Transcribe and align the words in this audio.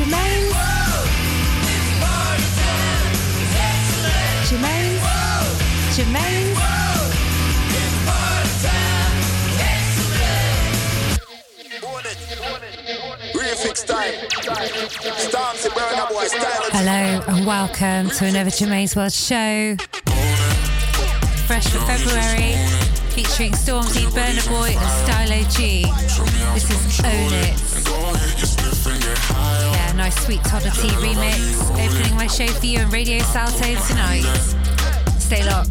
Germaine. 0.00 0.52
Germaine. 4.46 4.98
Germaine. 5.92 6.56
Hello 16.72 17.22
and 17.28 17.46
welcome 17.46 18.08
to 18.08 18.24
another 18.24 18.50
Germaine's 18.50 18.96
World 18.96 19.12
show. 19.12 19.76
Fresh 21.46 21.68
for 21.68 21.80
February, 21.80 22.56
featuring 23.10 23.52
Stormzy, 23.52 24.06
Burna 24.12 24.48
Boy, 24.48 24.76
and 24.78 24.90
Stylo 25.04 25.42
G. 25.50 25.84
This 26.54 26.70
is 26.70 27.00
Own 27.04 27.34
It. 27.34 28.79
Yeah, 29.30 29.92
nice 29.96 30.16
sweet 30.24 30.40
Toddla 30.40 30.72
T 30.80 30.88
remix. 31.04 31.70
Opening 31.72 32.16
my 32.16 32.26
show 32.26 32.46
for 32.46 32.66
you 32.66 32.80
on 32.80 32.90
Radio 32.90 33.18
Salto 33.24 33.74
tonight. 33.86 34.24
Stay 35.18 35.44
locked. 35.46 35.70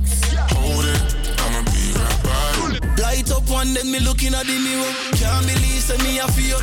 Light 3.00 3.32
up 3.32 3.50
one, 3.50 3.74
then 3.74 3.92
me 3.92 4.00
looking 4.00 4.34
at 4.34 4.46
the 4.46 4.58
mirror. 4.60 4.94
Can't 5.18 5.46
believe 5.48 5.82
say 5.82 5.98
me 6.04 6.20
a 6.20 6.28
feel. 6.28 6.60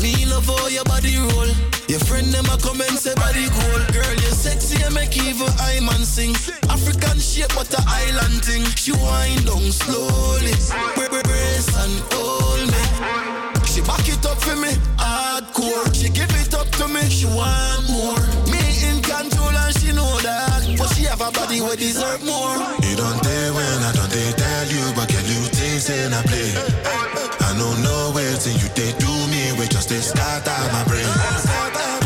Me 0.00 0.24
love 0.26 0.46
how 0.46 0.68
your 0.68 0.84
body 0.84 1.18
roll. 1.18 1.50
Your 1.88 2.00
friend 2.00 2.26
them 2.32 2.46
a 2.46 2.56
come 2.58 2.80
and 2.80 2.98
say 2.98 3.14
body 3.14 3.46
cool. 3.50 3.80
Girl, 3.92 4.14
you 4.14 4.32
sexy 4.32 4.82
and 4.82 4.94
make 4.94 5.16
evil 5.16 5.48
eye 5.60 5.80
man 5.80 6.04
sing. 6.04 6.34
African 6.70 7.18
shape, 7.18 7.52
but 7.54 7.72
a 7.74 7.82
island 7.86 8.44
thing. 8.44 8.64
She 8.76 8.92
wind 8.92 9.46
down 9.46 9.70
slowly. 9.72 10.54
Brace 11.22 11.74
and 11.76 12.02
hold 12.12 12.66
me. 12.70 13.35
She 13.76 13.82
back 13.82 14.08
it 14.08 14.24
up 14.24 14.40
for 14.40 14.56
me, 14.56 14.72
hardcore. 14.96 15.92
She 15.92 16.08
give 16.08 16.32
it 16.32 16.54
up 16.54 16.66
to 16.80 16.88
me, 16.88 17.02
she 17.12 17.26
want 17.26 17.84
more. 17.92 18.16
Me 18.48 18.64
in 18.88 19.02
control 19.04 19.52
and 19.52 19.76
she 19.76 19.92
know 19.92 20.16
that. 20.24 20.64
But 20.78 20.88
she 20.96 21.04
have 21.04 21.20
a 21.20 21.30
body 21.30 21.60
where 21.60 21.76
deserve 21.76 22.24
more. 22.24 22.56
You 22.80 22.96
don't 22.96 23.20
dare 23.20 23.52
when 23.52 23.78
I 23.84 23.92
don't 23.92 24.08
dare 24.08 24.32
tell 24.32 24.66
you, 24.72 24.80
but 24.96 25.10
can 25.10 25.20
you 25.28 25.44
things 25.52 25.90
in 25.90 26.14
I 26.14 26.22
play? 26.22 26.56
I 26.56 27.52
don't 27.52 27.58
know 27.60 27.72
no 27.84 28.16
way 28.16 28.32
till 28.40 28.56
you 28.56 28.68
they 28.72 28.96
do 28.96 29.12
me, 29.28 29.52
we 29.60 29.68
just 29.68 29.90
they 29.90 30.00
start 30.00 30.48
out 30.48 30.72
my 30.72 30.82
brain. 30.88 32.05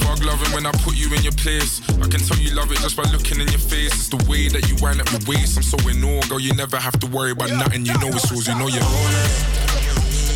Fuck 0.21 0.29
loving 0.29 0.53
when 0.53 0.65
I 0.65 0.71
put 0.83 0.95
you 0.95 1.13
in 1.13 1.23
your 1.23 1.33
place. 1.33 1.81
I 2.01 2.07
can 2.07 2.19
tell 2.19 2.37
you 2.37 2.53
love 2.53 2.71
it 2.71 2.79
just 2.79 2.95
by 2.95 3.03
looking 3.11 3.39
in 3.39 3.47
your 3.47 3.59
face. 3.59 3.93
It's 3.93 4.09
the 4.09 4.17
way 4.29 4.47
that 4.49 4.69
you 4.69 4.75
wind 4.81 5.01
up 5.01 5.09
your 5.11 5.21
waist. 5.27 5.57
I'm 5.57 5.63
so 5.63 5.77
in 5.89 6.03
awe, 6.03 6.21
girl. 6.29 6.39
You 6.39 6.53
never 6.53 6.77
have 6.77 6.99
to 6.99 7.07
worry 7.07 7.31
about 7.31 7.49
nothing. 7.49 7.85
You 7.85 7.93
know 7.97 8.09
it's 8.09 8.29
yours. 8.29 8.47
You 8.47 8.55
know 8.55 8.67
you 8.67 8.81
own 8.81 9.13
it. 9.17 9.31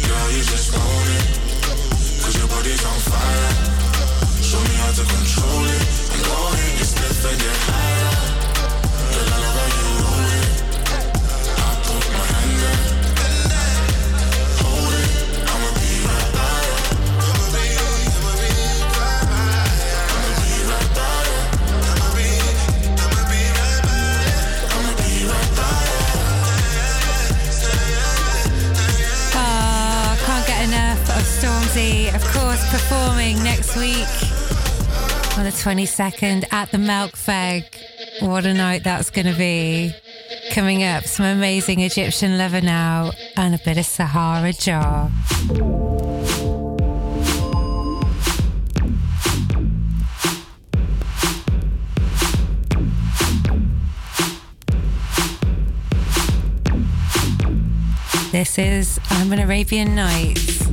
Girl, 0.07 0.31
you 0.31 0.41
just 0.41 0.74
own 0.74 1.07
it. 1.18 1.28
Cause 2.24 2.35
your 2.38 2.47
body's 2.47 2.84
on 2.85 3.00
fire. 3.12 3.53
Show 4.41 4.62
me 4.62 4.75
how 4.81 4.91
to 4.91 5.06
control 5.06 5.66
it. 5.66 5.85
And 6.13 6.22
go 6.25 6.34
ahead, 6.34 6.79
you 6.79 6.85
sniff 6.85 7.25
and 7.25 7.40
get 7.40 7.56
higher. 7.69 8.34
Course, 32.55 32.71
performing 32.71 33.43
next 33.43 33.75
week 33.75 34.07
on 35.38 35.43
the 35.43 35.51
22nd 35.51 36.45
at 36.53 36.71
the 36.71 36.77
Melkweg. 36.77 37.66
What 38.21 38.45
a 38.45 38.53
night 38.53 38.85
that's 38.85 39.09
going 39.09 39.27
to 39.27 39.38
be. 39.38 39.93
Coming 40.51 40.81
up, 40.83 41.03
some 41.03 41.25
amazing 41.25 41.81
Egyptian 41.81 42.38
lover 42.38 42.61
now 42.61 43.11
and 43.35 43.55
a 43.55 43.57
bit 43.57 43.77
of 43.77 43.85
Sahara 43.85 44.53
Jar. 44.53 45.11
This 58.31 58.57
is 58.57 58.99
I'm 59.09 59.33
an 59.33 59.39
Arabian 59.39 59.94
Nights. 59.94 60.64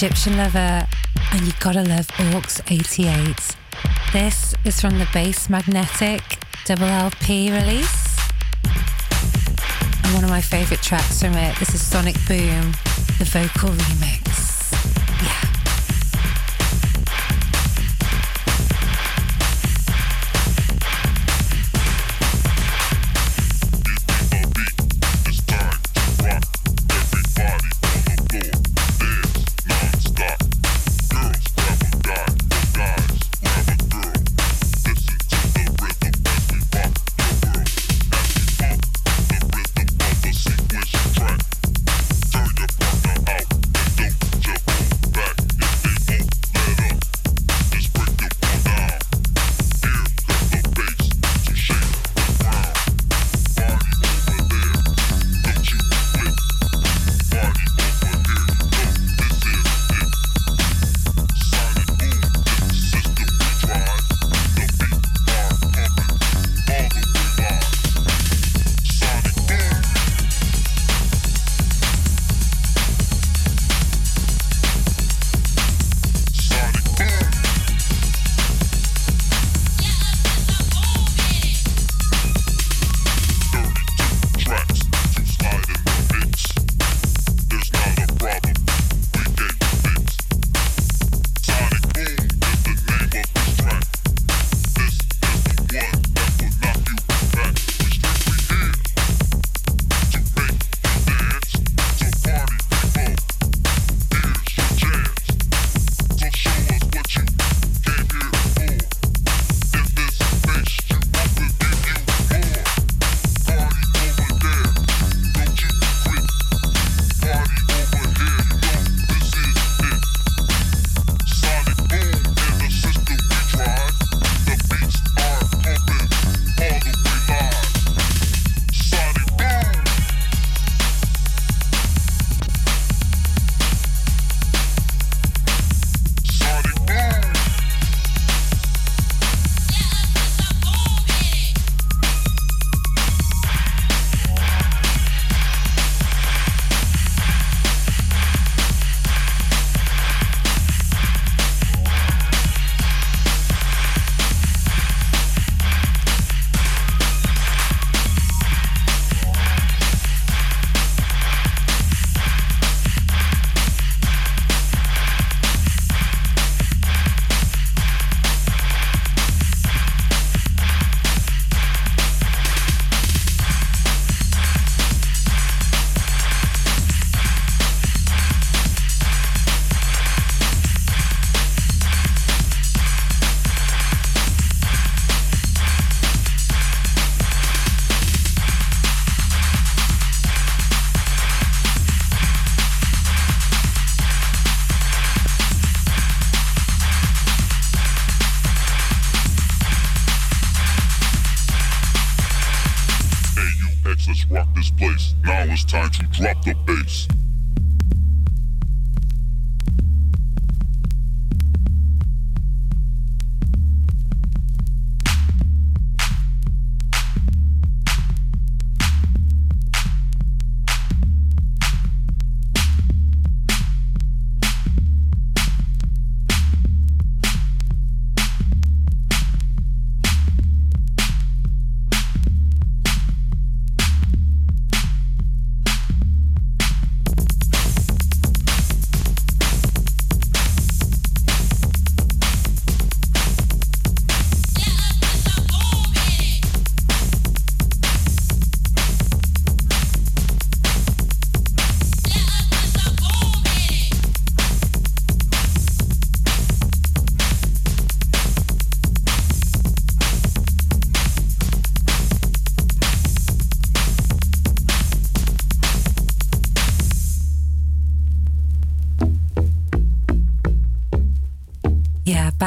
Egyptian 0.00 0.36
Lover, 0.36 0.86
and 1.32 1.40
you 1.44 1.52
gotta 1.58 1.82
love 1.82 2.08
Aux 2.20 2.60
88. 2.68 3.56
This 4.12 4.54
is 4.64 4.80
from 4.80 4.96
the 4.96 5.08
Bass 5.12 5.50
Magnetic 5.50 6.22
double 6.64 6.84
LP 6.84 7.50
release. 7.50 8.16
And 10.04 10.14
one 10.14 10.22
of 10.22 10.30
my 10.30 10.40
favourite 10.40 10.84
tracks 10.84 11.20
from 11.20 11.34
it, 11.34 11.58
this 11.58 11.74
is 11.74 11.84
Sonic 11.84 12.14
Boom, 12.28 12.70
the 13.18 13.24
vocal 13.24 13.70
remix. 13.70 14.17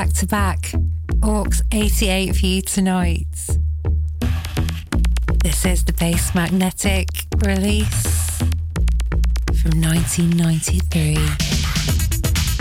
To 0.09 0.25
back. 0.25 0.73
Aux 1.21 1.45
88 1.71 2.35
for 2.35 2.45
you 2.47 2.61
tonight. 2.63 3.27
This 5.43 5.63
is 5.63 5.85
the 5.85 5.93
Bass 5.93 6.33
Magnetic 6.33 7.07
release 7.37 8.37
from 9.61 9.79
1993. 9.79 11.13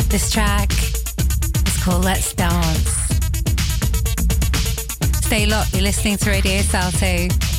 This 0.08 0.30
track 0.30 0.70
is 0.70 1.82
called 1.82 2.04
Let's 2.04 2.34
Dance. 2.34 2.90
Stay 5.24 5.46
locked, 5.46 5.72
you're 5.72 5.82
listening 5.82 6.18
to 6.18 6.30
Radio 6.30 6.60
Salto. 6.60 7.49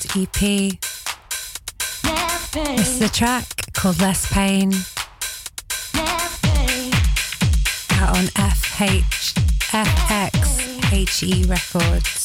Kind 0.00 0.28
EP. 0.32 0.78
This 2.76 2.88
is 2.88 3.02
a 3.02 3.08
track 3.08 3.44
called 3.74 4.00
Less 4.00 4.30
Pain. 4.32 4.72
Out 7.94 8.16
on 8.16 8.24
FH, 8.34 9.34
FXHE 9.72 11.48
Records. 11.48 12.19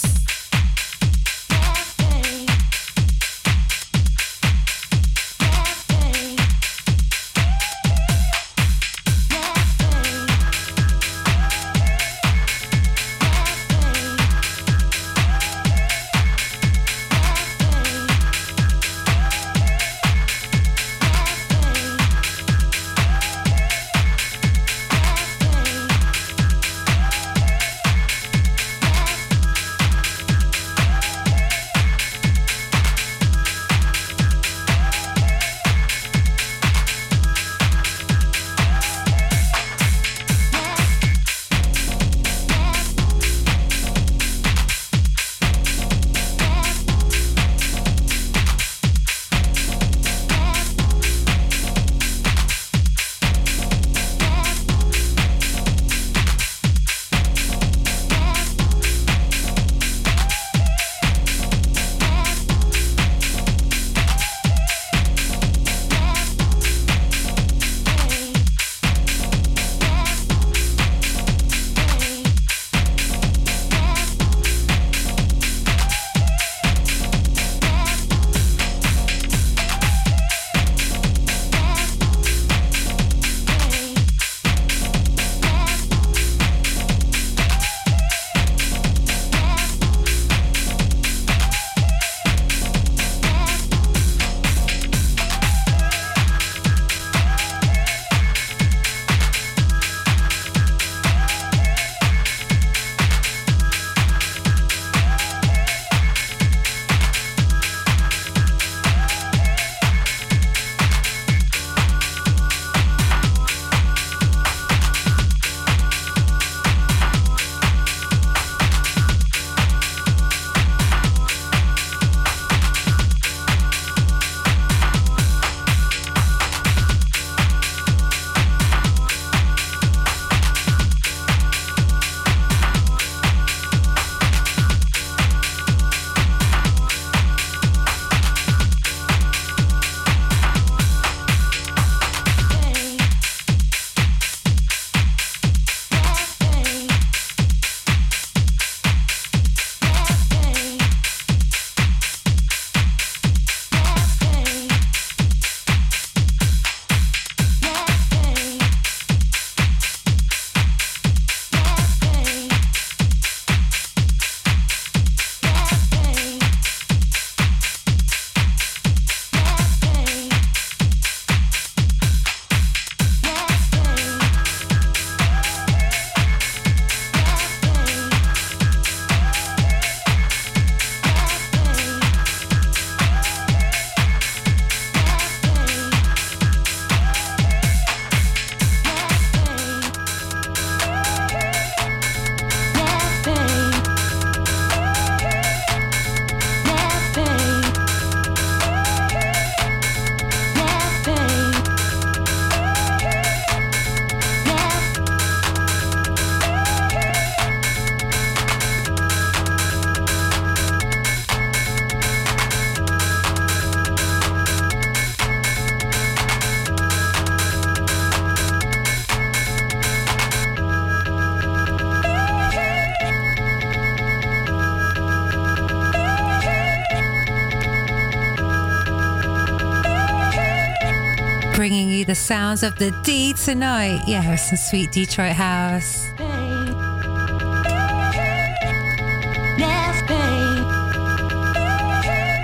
Sounds 232.25 232.63
of 232.63 232.75
the 232.77 232.89
D 233.03 233.33
tonight. 233.33 234.01
Yeah, 234.07 234.35
some 234.35 234.57
sweet 234.57 234.91
Detroit 234.91 235.33
house. 235.33 236.07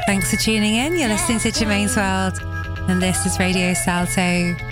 Thanks 0.05 0.29
for 0.29 0.37
tuning 0.37 0.75
in. 0.75 0.97
You're 0.97 1.09
listening 1.09 1.39
to 1.39 1.51
Germaine's 1.51 1.95
World, 1.97 2.39
and 2.89 3.01
this 3.01 3.25
is 3.25 3.39
Radio 3.39 3.73
Salto. 3.73 4.70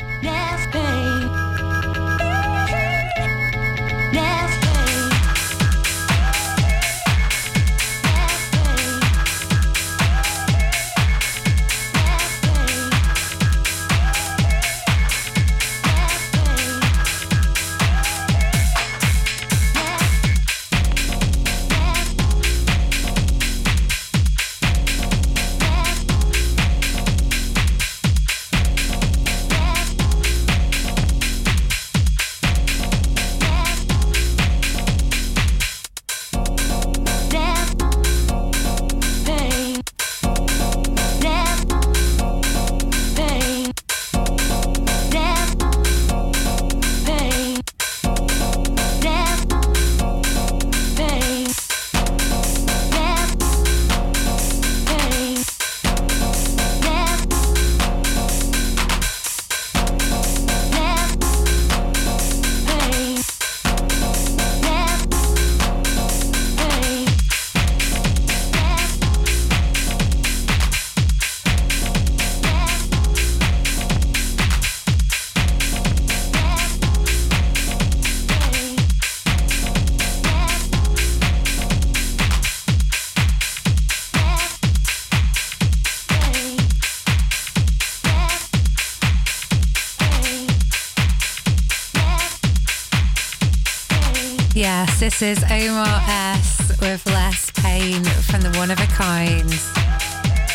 This 95.19 95.39
is 95.39 95.51
Omar 95.51 96.01
S 96.07 96.79
with 96.79 97.05
Less 97.07 97.51
Pain 97.51 98.05
from 98.05 98.39
the 98.39 98.53
One 98.57 98.71
of 98.71 98.79
a 98.79 98.85
Kind 98.85 99.51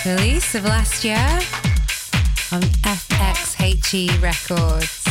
release 0.07 0.55
of 0.55 0.64
last 0.64 1.05
year 1.05 1.18
on 2.50 2.62
FXHE 2.83 4.22
Records. 4.22 5.05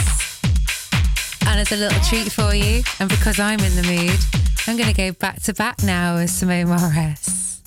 And 1.46 1.60
as 1.60 1.72
a 1.72 1.76
little 1.76 2.02
treat 2.02 2.32
for 2.32 2.56
you, 2.56 2.82
and 3.00 3.08
because 3.08 3.40
I'm 3.40 3.60
in 3.60 3.76
the 3.76 3.84
mood, 3.84 4.20
I'm 4.66 4.76
going 4.76 4.92
to 4.92 4.96
go 4.96 5.12
back 5.12 5.44
to 5.44 5.54
back 5.54 5.84
now 5.84 6.16
with 6.16 6.32
some 6.32 6.50
Omar 6.50 6.92
S. 6.96 7.62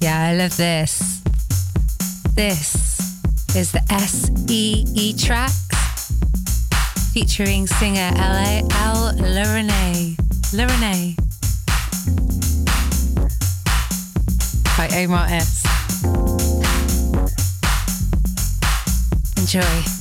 Yeah, 0.00 0.28
I 0.28 0.34
love 0.34 0.56
this. 0.56 1.20
This 2.36 2.74
is 3.54 3.72
the 3.72 3.82
SEE 3.98 5.12
tracks 5.18 6.10
featuring 7.12 7.66
singer 7.66 8.12
L.A. 8.16 8.66
L. 8.70 10.27
Lorene. 10.52 11.14
By 14.78 14.88
Omar 14.94 15.26
S. 15.28 15.64
Enjoy. 19.36 19.97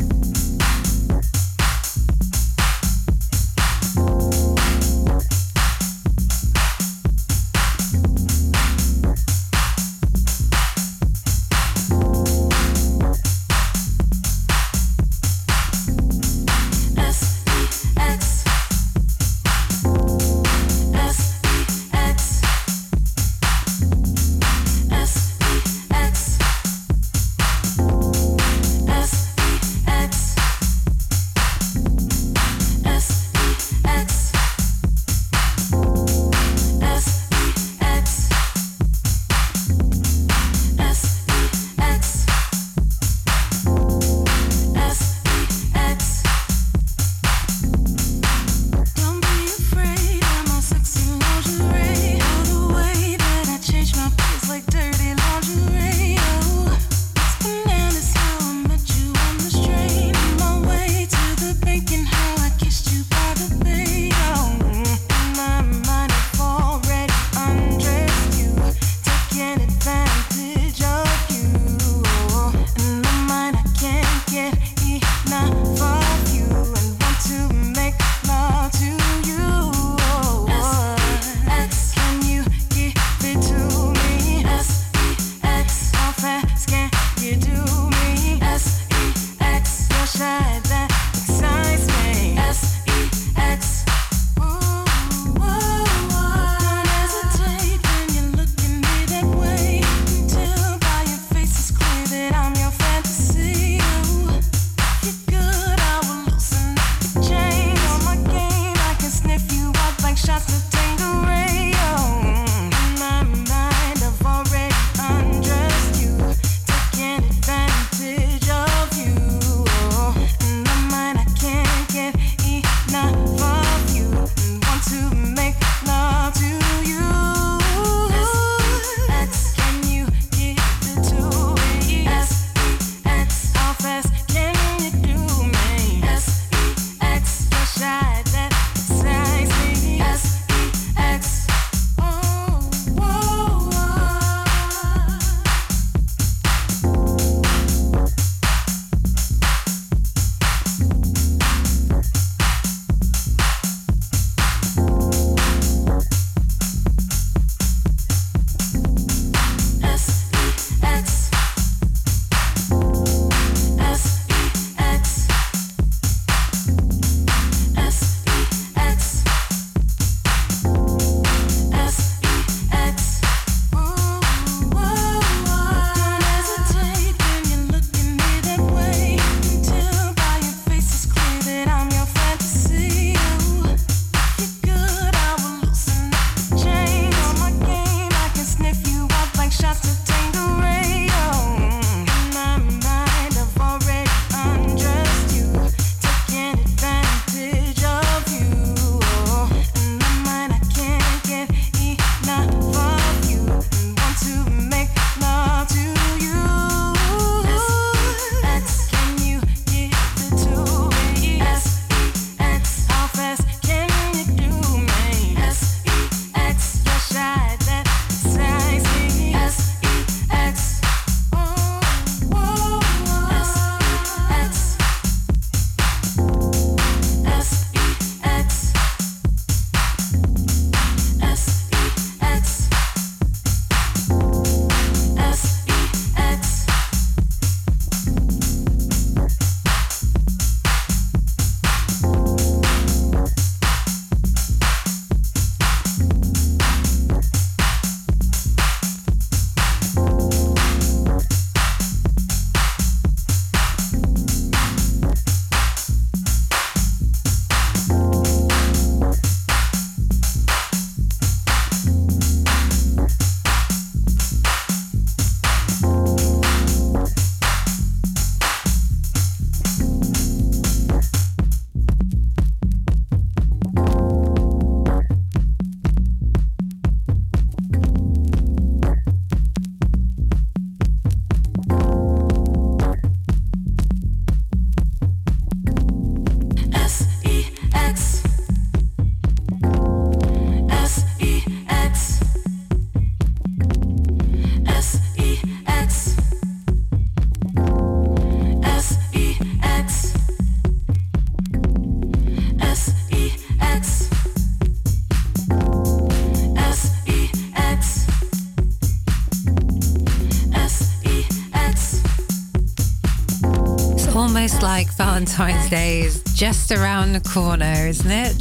Valentine's 315.18 315.68
Day 315.72 316.02
is 316.02 316.22
just 316.36 316.72
around 316.72 317.14
the 317.14 317.20
corner, 317.20 317.88
isn't 317.88 318.12
it? 318.12 318.36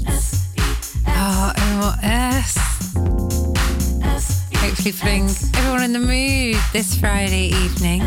Oh, 1.08 1.94
and? 2.02 2.58
Hopefully, 4.56 4.92
putting 4.92 5.24
everyone 5.56 5.84
in 5.84 5.94
the 5.94 5.98
mood 5.98 6.58
this 6.74 7.00
Friday 7.00 7.46
evening. 7.46 8.02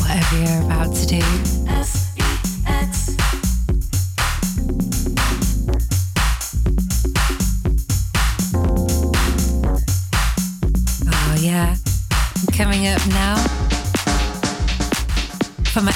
Whatever 0.00 0.38
you're 0.38 0.62
about 0.62 0.94
to 0.94 1.06
do. 1.06 1.57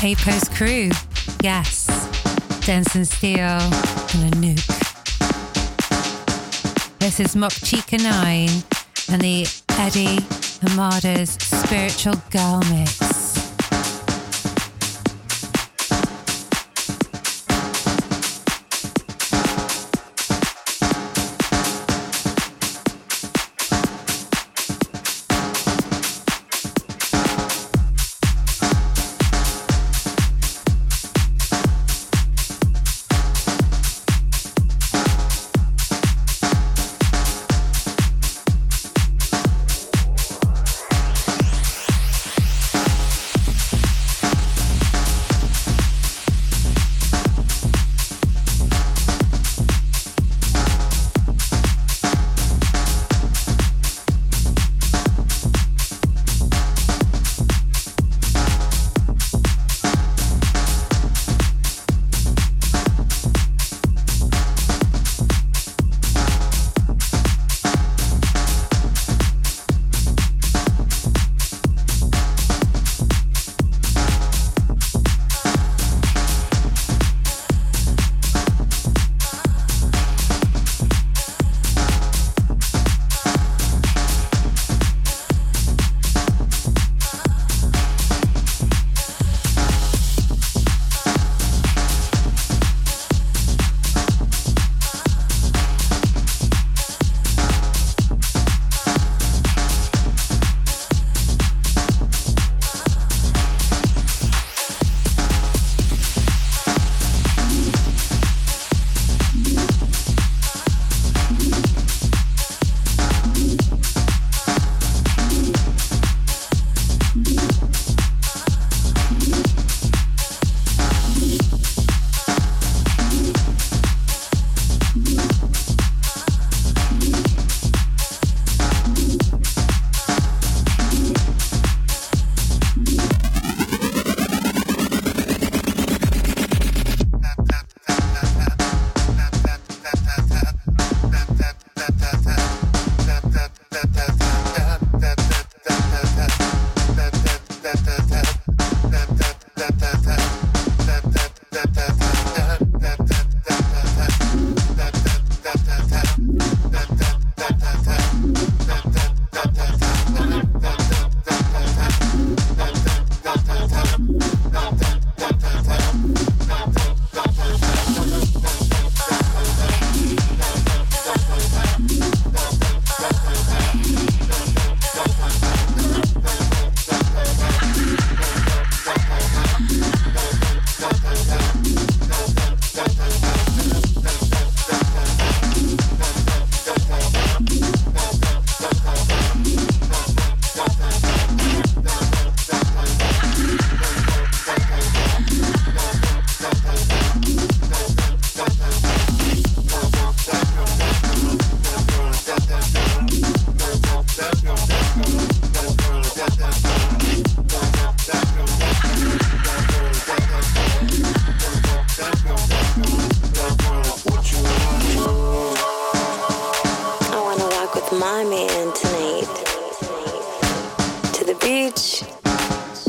From 0.03 0.09
my 0.09 0.15
A 0.15 0.17
Post 0.17 0.53
crew. 0.55 0.91
Yes, 1.43 1.87
Denson 2.67 3.05
Steel 3.05 3.39
and 3.39 4.35
a 4.35 4.37
nuke. 4.37 4.79
This 6.99 7.21
is 7.21 7.37
Mock 7.37 7.53
Chica 7.53 7.99
9 7.99 8.49
and 9.11 9.23
the 9.23 9.47
Eddie 9.71 10.19
Amador's 10.67 11.31
Spiritual 11.43 12.15
Girl 12.31 12.61
Mix. 12.71 13.02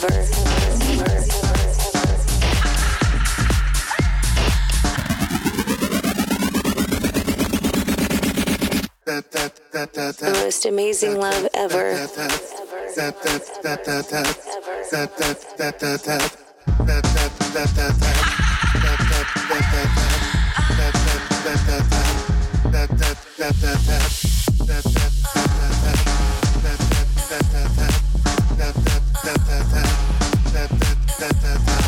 The 0.00 0.06
most 10.42 10.64
amazing 10.64 11.20
love 11.20 11.46
ever. 11.52 11.90
da, 31.20 31.28
da, 31.42 31.58
da. 31.66 31.79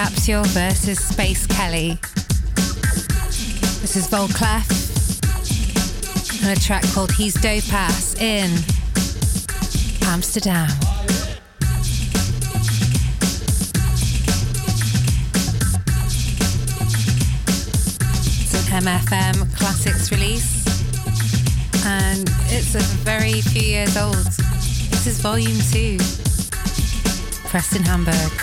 Capsule 0.00 0.44
versus 0.44 0.96
Space 1.00 1.44
Kelly. 1.48 1.98
This 3.80 3.96
is 3.96 4.06
Volclef 4.06 4.64
and 6.40 6.56
a 6.56 6.60
track 6.60 6.84
called 6.92 7.10
He's 7.10 7.34
Dope 7.34 7.72
Ass 7.72 8.14
in 8.14 8.48
Amsterdam. 10.06 10.68
It's 18.38 18.54
an 18.54 18.84
MFM 18.84 19.56
Classics 19.56 20.12
release 20.12 20.64
and 21.84 22.30
it's 22.50 22.76
a 22.76 22.82
very 23.02 23.40
few 23.40 23.62
years 23.62 23.96
old. 23.96 24.14
This 24.14 25.08
is 25.08 25.20
volume 25.20 25.58
two. 25.72 25.98
Preston 27.48 27.82
Hamburg. 27.82 28.37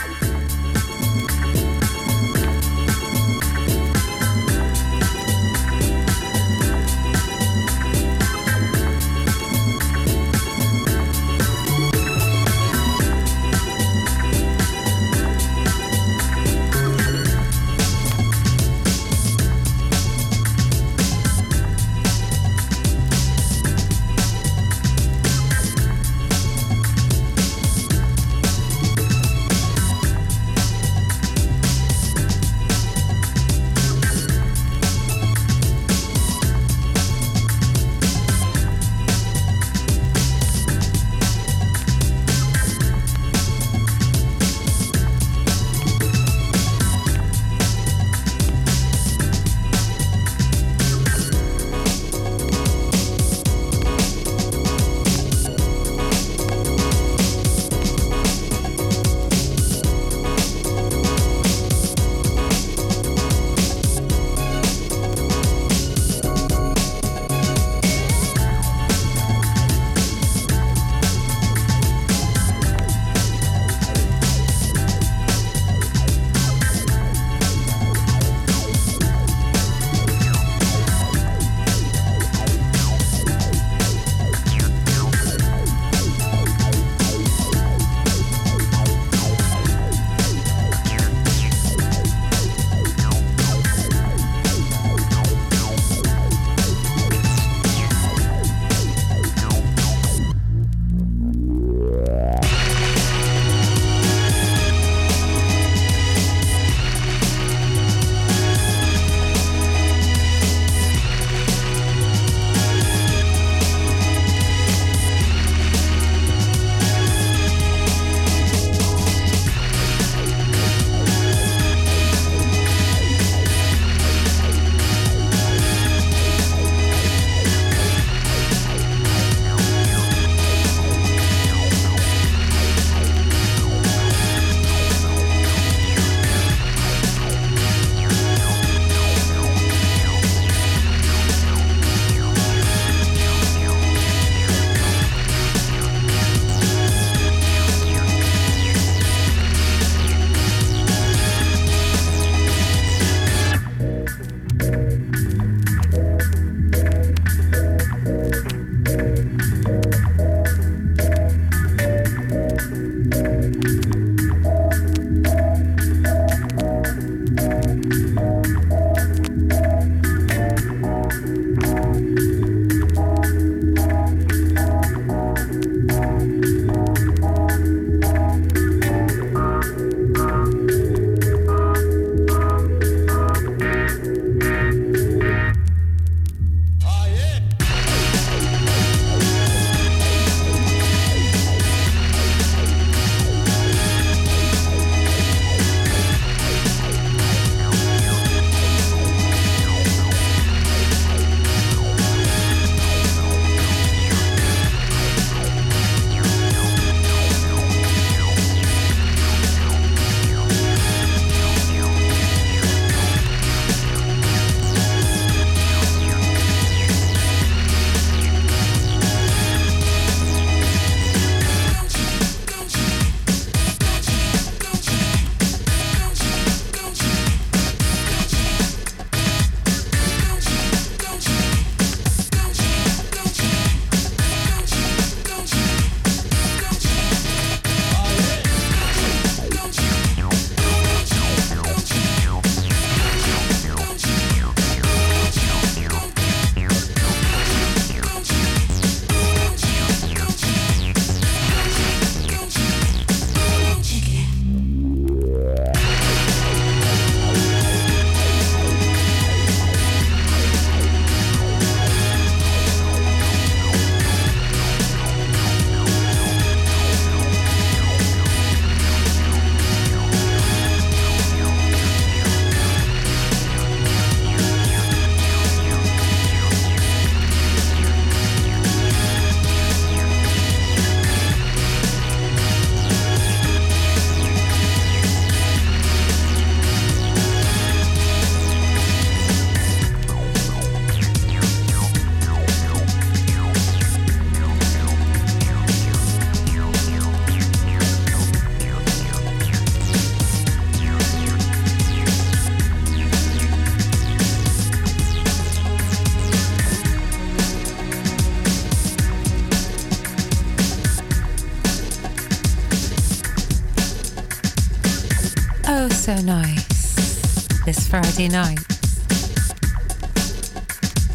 So 316.05 316.21
nice 316.21 317.47
this 317.65 317.87
Friday 317.87 318.27
night. 318.27 318.59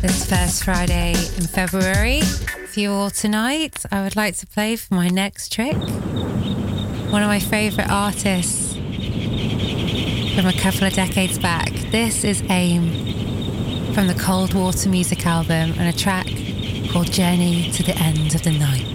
This 0.03 0.29
first 0.29 0.65
Friday 0.65 1.11
in 1.11 1.47
February. 1.47 2.23
For 2.23 2.81
you 2.81 2.91
all 2.91 3.11
tonight, 3.11 3.85
I 3.93 4.03
would 4.03 4.17
like 4.17 4.35
to 4.39 4.49
play 4.49 4.75
for 4.75 4.95
my 4.95 5.07
next 5.07 5.53
trick. 5.53 5.77
One 5.77 7.23
of 7.23 7.29
my 7.29 7.39
favourite 7.39 7.89
artists 7.89 8.75
from 10.35 10.47
a 10.47 10.55
couple 10.61 10.89
of 10.89 10.93
decades 10.93 11.39
back. 11.39 11.71
This 11.93 12.25
is 12.25 12.43
AIM 12.51 13.95
from 13.95 14.09
the 14.09 14.17
Cold 14.21 14.55
Water 14.55 14.89
Music 14.89 15.25
album 15.25 15.73
and 15.79 15.83
a 15.83 15.97
track 15.97 16.27
called 16.91 17.13
Journey 17.13 17.71
to 17.75 17.85
the 17.85 17.97
End 17.97 18.35
of 18.35 18.43
the 18.43 18.59
Night. 18.59 18.90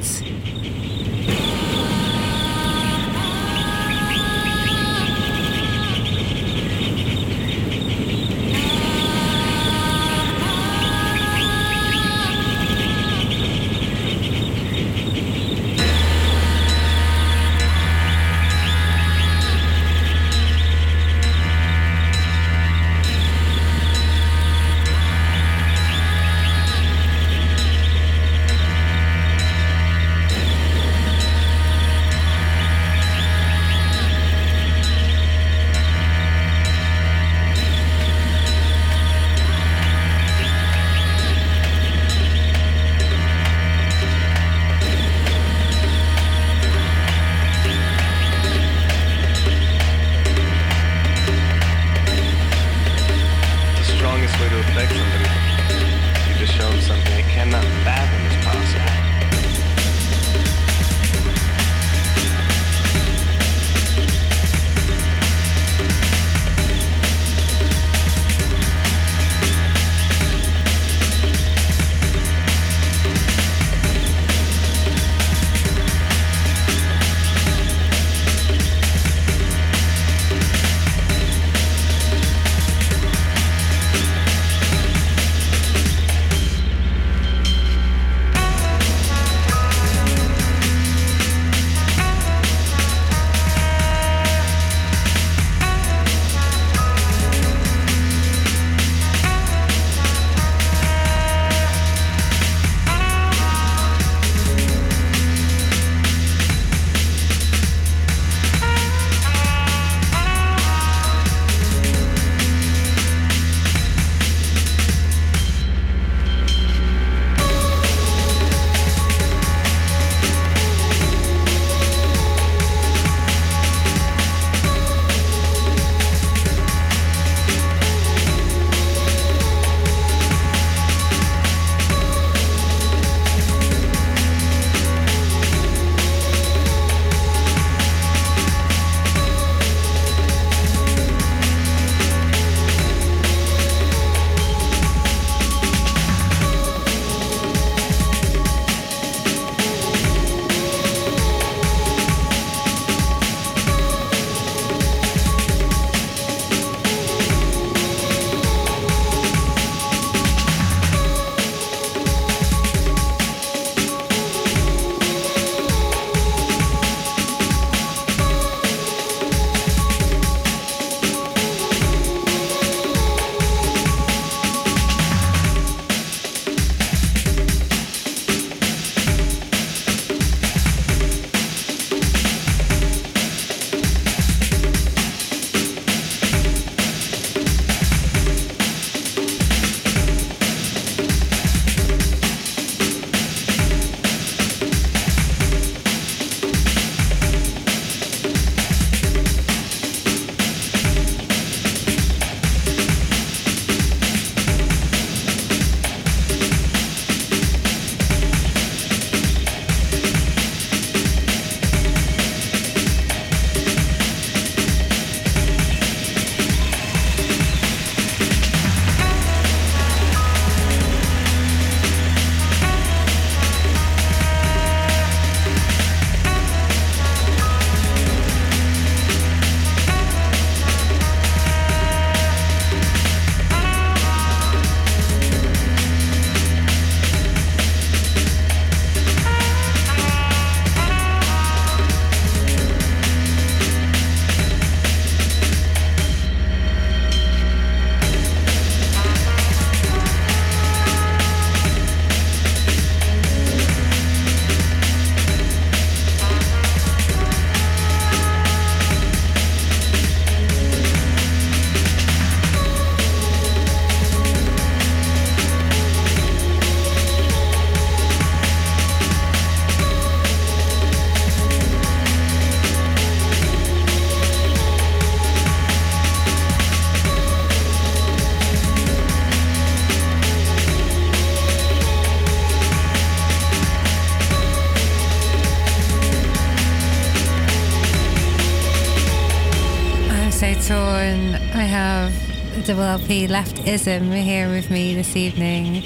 Double 292.65 292.81
LP 292.81 293.27
Leftism 293.27 294.11
here 294.11 294.49
with 294.49 294.71
me 294.71 294.95
this 294.95 295.15
evening. 295.15 295.83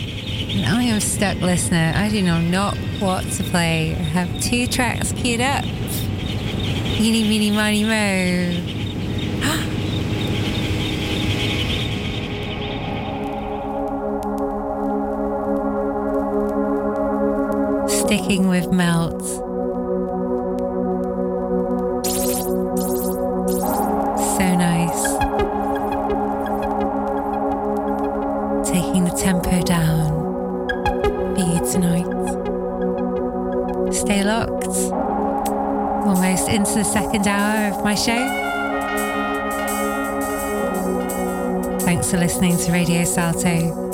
And 0.56 0.66
I 0.66 0.84
am 0.84 1.02
stuck 1.02 1.36
listener. 1.42 1.92
I 1.94 2.08
do 2.08 2.22
know 2.22 2.40
not 2.40 2.78
what 3.02 3.26
to 3.34 3.44
play. 3.44 3.92
I 3.92 3.96
have 3.96 4.42
two 4.42 4.66
tracks 4.66 5.12
queued 5.12 5.42
up. 5.42 5.66
Eeny, 5.66 7.28
meeny, 7.28 7.52
miny, 7.52 7.84
mo. 7.84 7.98
Sticking 17.90 18.48
with 18.48 18.72
Melt. 18.72 19.49
Into 36.50 36.74
the 36.74 36.84
second 36.84 37.28
hour 37.28 37.72
of 37.72 37.84
my 37.84 37.96
show. 37.96 38.18
Thanks 41.82 42.10
for 42.10 42.18
listening 42.18 42.58
to 42.58 42.72
Radio 42.72 43.04
Salto. 43.04 43.89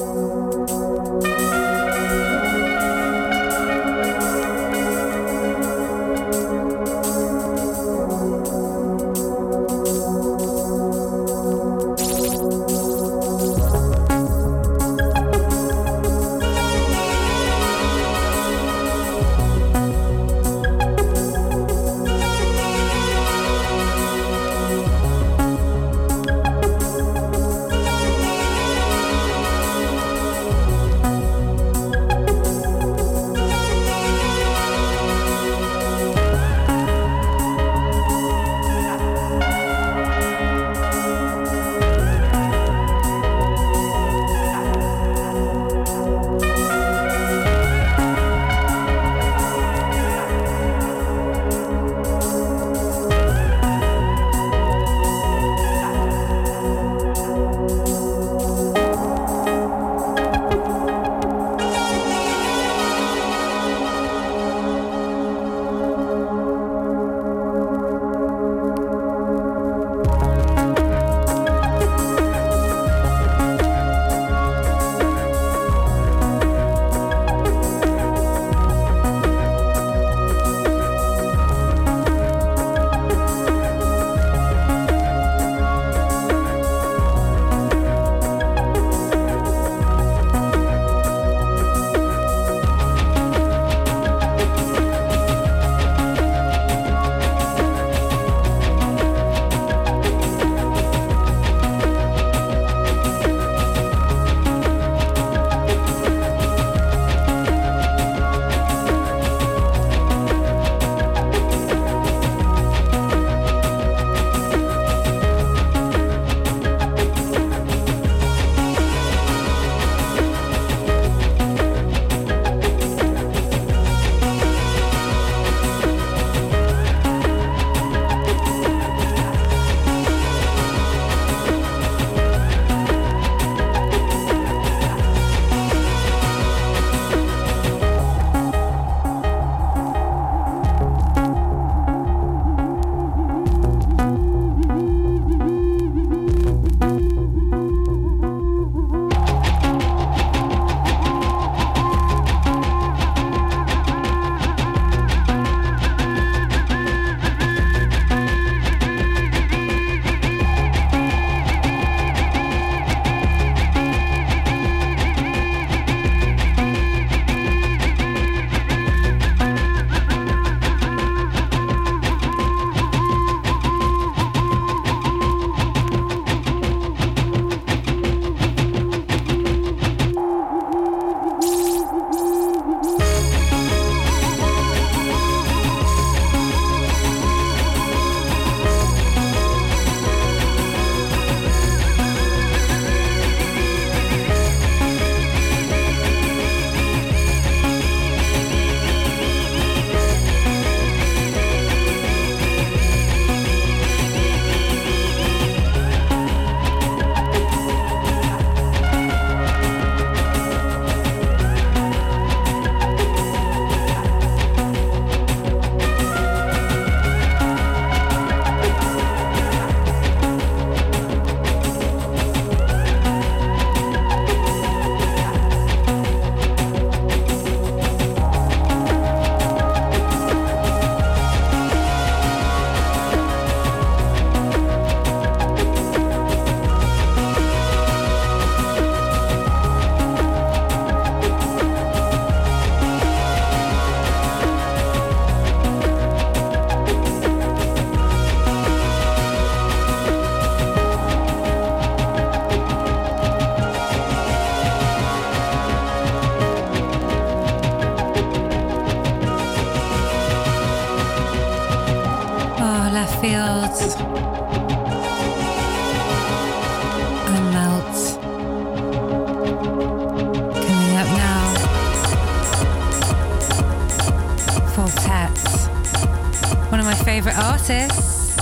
This 277.67 278.37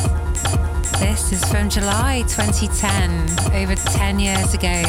is 1.32 1.44
from 1.46 1.70
July 1.70 2.24
2010, 2.28 3.56
over 3.56 3.74
10 3.74 4.20
years 4.20 4.54
ago. 4.54 4.82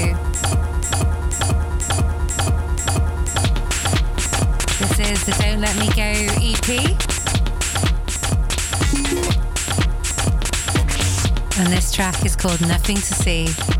This 4.81 4.99
is 4.99 5.25
the 5.25 5.31
Don't 5.41 5.61
Let 5.61 5.77
Me 5.79 5.87
Go 5.95 6.11
EP. 6.43 6.69
And 11.61 11.73
this 11.73 11.93
track 11.93 12.27
is 12.27 12.35
called 12.35 12.61
Nothing 12.63 12.97
to 12.97 13.15
See. 13.15 13.74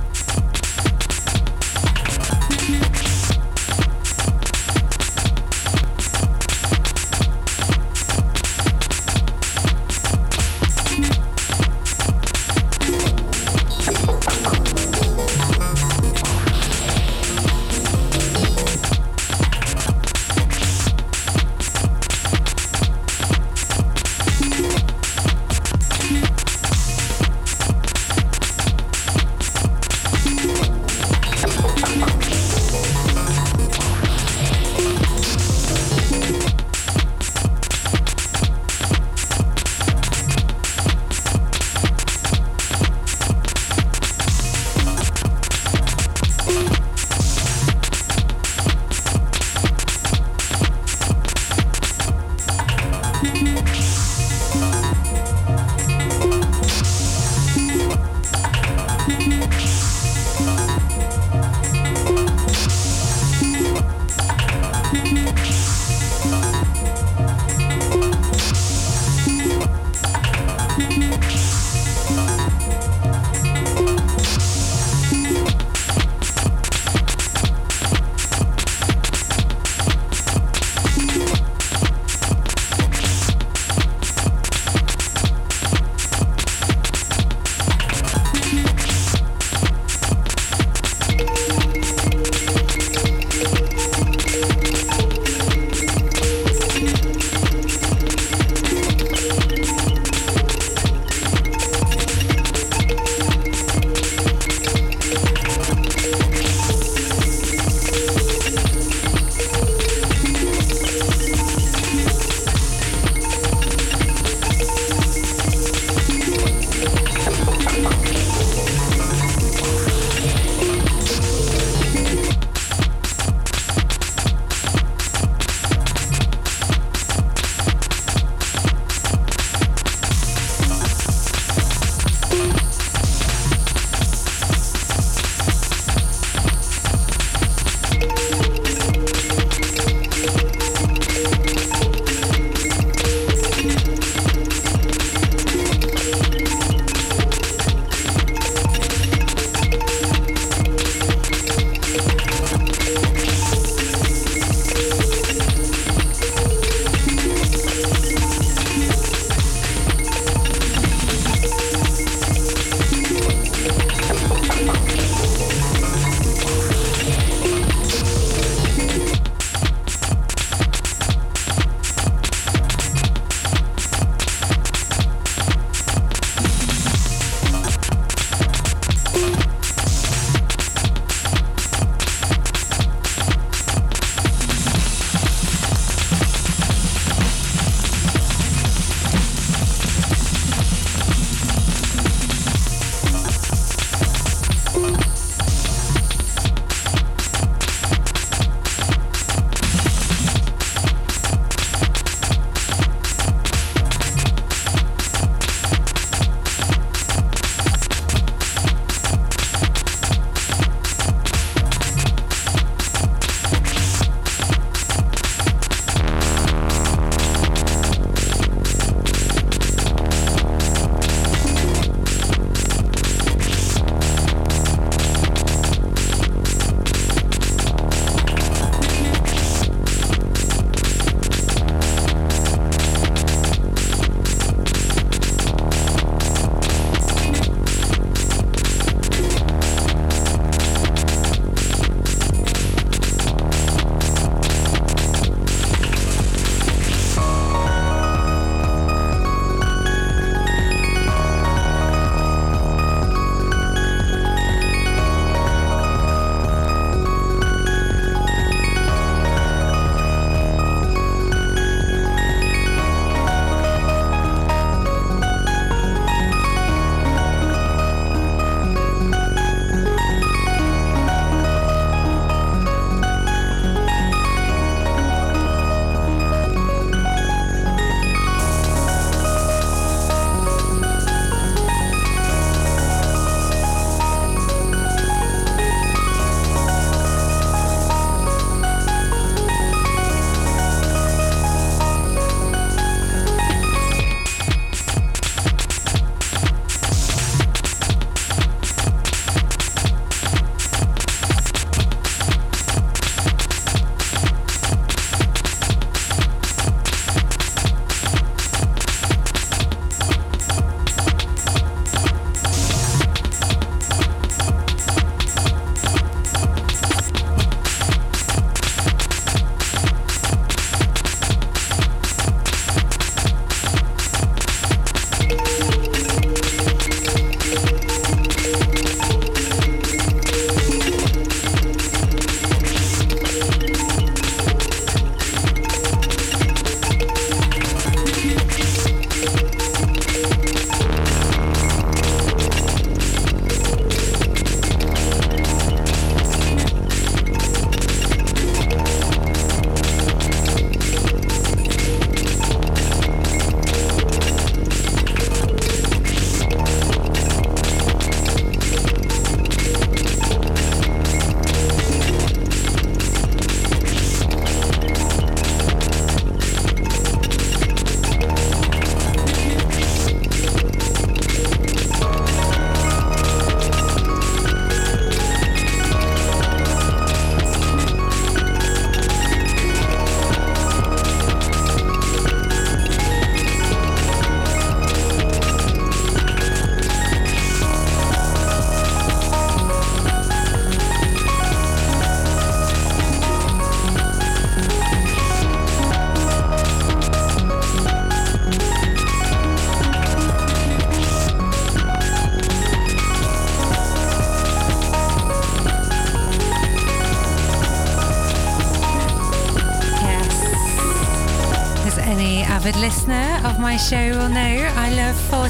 My 413.75 413.79
show 413.79 414.11
will 414.11 414.29
know 414.29 414.71
I 414.77 414.95
love 414.95 415.17
Four 415.23 415.49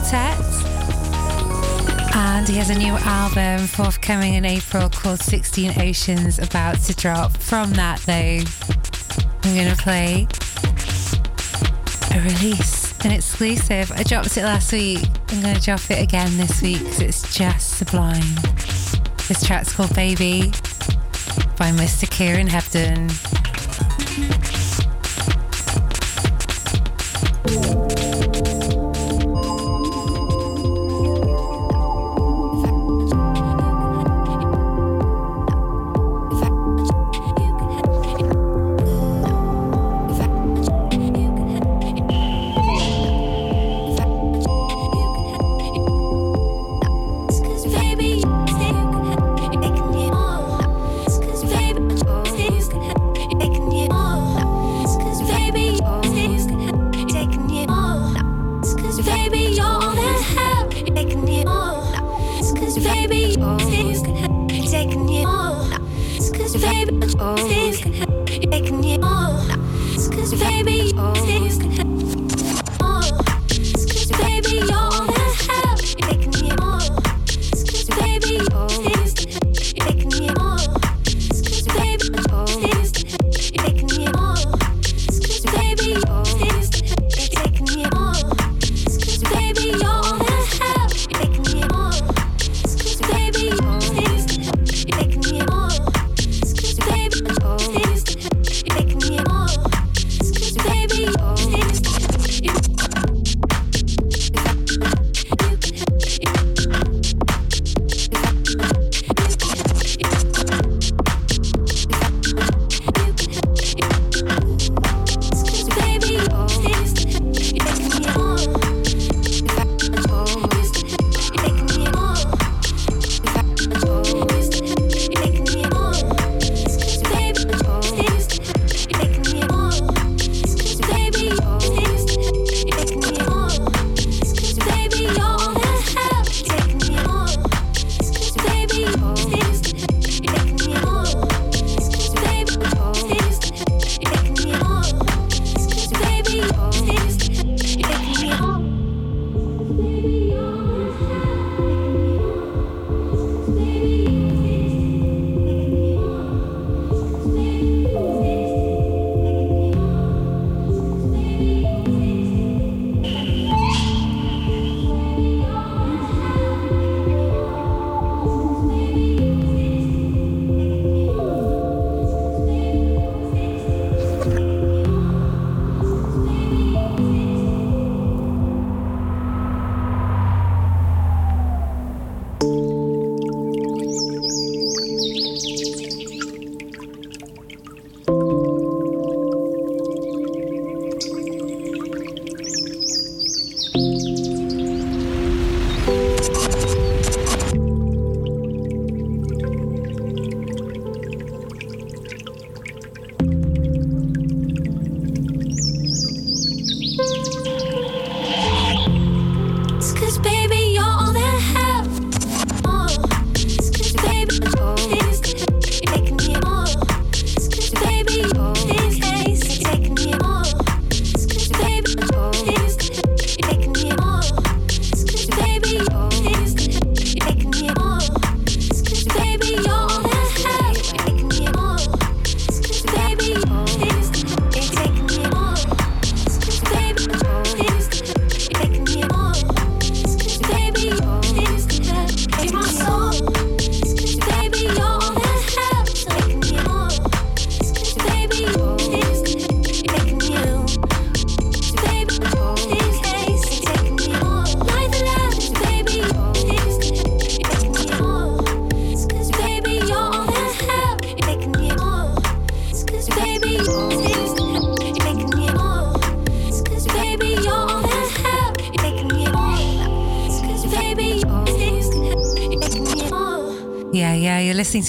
And 2.15 2.49
he 2.49 2.57
has 2.57 2.71
a 2.71 2.75
new 2.75 2.95
album 2.95 3.67
forthcoming 3.67 4.33
in 4.33 4.47
April 4.47 4.89
called 4.89 5.21
16 5.21 5.79
Oceans 5.79 6.39
about 6.39 6.79
to 6.85 6.97
drop. 6.97 7.37
From 7.37 7.73
that, 7.73 8.01
though, 8.07 8.41
I'm 9.43 9.55
going 9.55 9.69
to 9.69 9.77
play 9.77 10.27
a 12.13 12.23
release, 12.23 12.99
an 13.05 13.11
exclusive. 13.11 13.93
I 13.93 14.03
dropped 14.05 14.35
it 14.39 14.45
last 14.45 14.73
week. 14.73 15.07
I'm 15.29 15.43
going 15.43 15.57
to 15.57 15.61
drop 15.61 15.91
it 15.91 16.03
again 16.03 16.35
this 16.39 16.63
week 16.63 16.79
because 16.79 17.01
it's 17.01 17.37
just 17.37 17.77
sublime. 17.77 18.37
This 19.29 19.45
track's 19.47 19.75
called 19.75 19.95
Baby 19.95 20.51
by 21.59 21.73
Mr. 21.73 22.11
Kieran 22.11 22.49
Hebden. 22.49 23.34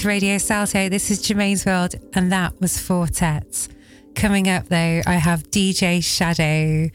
Radio 0.05 0.37
Salto. 0.37 0.87
This 0.89 1.09
is 1.09 1.21
Germaine's 1.21 1.65
World, 1.65 1.95
and 2.13 2.31
that 2.31 2.59
was 2.61 2.79
Four 2.79 3.07
Tet. 3.07 3.67
Coming 4.13 4.47
up, 4.47 4.65
though, 4.69 5.01
I 5.05 5.13
have 5.13 5.49
DJ 5.51 6.03
Shadow, 6.03 6.89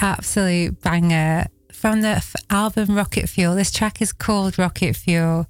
absolute 0.00 0.80
banger 0.80 1.46
from 1.72 2.00
the 2.00 2.08
f- 2.08 2.34
album 2.50 2.96
Rocket 2.96 3.28
Fuel. 3.28 3.54
This 3.54 3.70
track 3.70 4.02
is 4.02 4.12
called 4.12 4.58
Rocket 4.58 4.96
Fuel, 4.96 5.46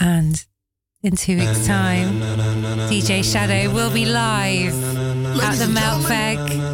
and 0.00 0.44
in 1.02 1.16
two 1.16 1.38
weeks' 1.38 1.66
time, 1.66 2.20
DJ 2.90 3.22
Shadow 3.24 3.72
will 3.72 3.92
be 3.92 4.06
live 4.06 4.74
at 5.40 5.54
the 5.56 5.66
Melkweg 5.66 6.71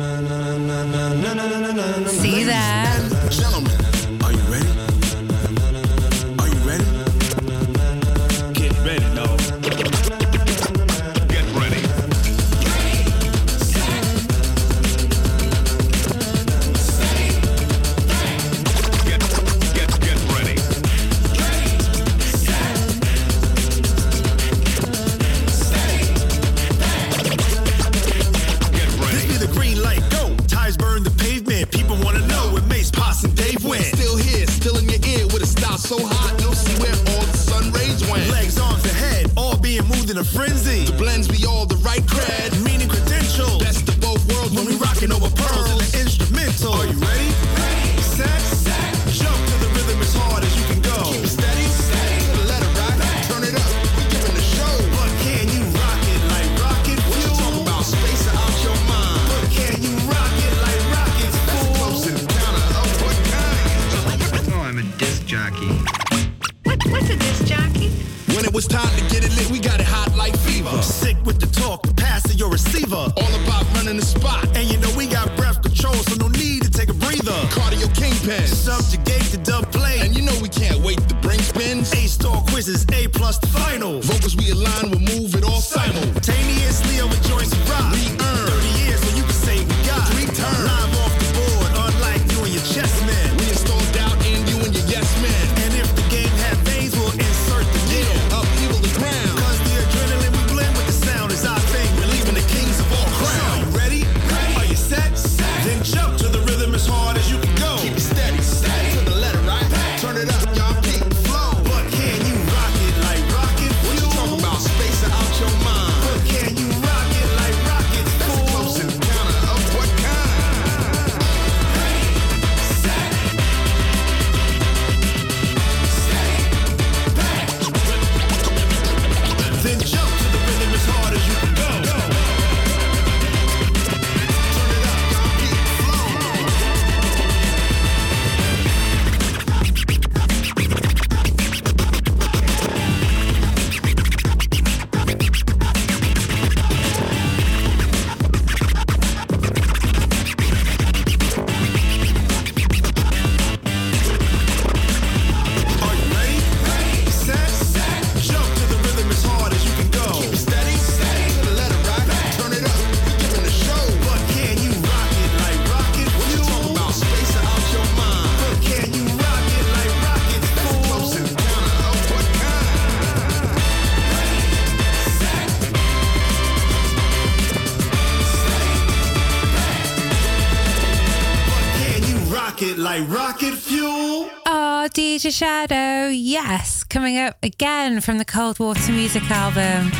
Shadow, 185.30 186.08
yes, 186.08 186.84
coming 186.84 187.18
up 187.18 187.36
again 187.42 188.00
from 188.00 188.16
the 188.16 188.24
Cold 188.24 188.58
Water 188.58 188.92
Music 188.92 189.22
album. 189.30 189.92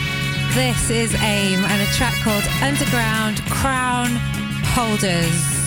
This 0.54 0.88
is 0.88 1.14
AIM 1.16 1.64
and 1.64 1.82
a 1.82 1.86
track 1.92 2.14
called 2.22 2.44
Underground 2.62 3.42
Crown 3.50 4.08
Holders. 4.72 5.57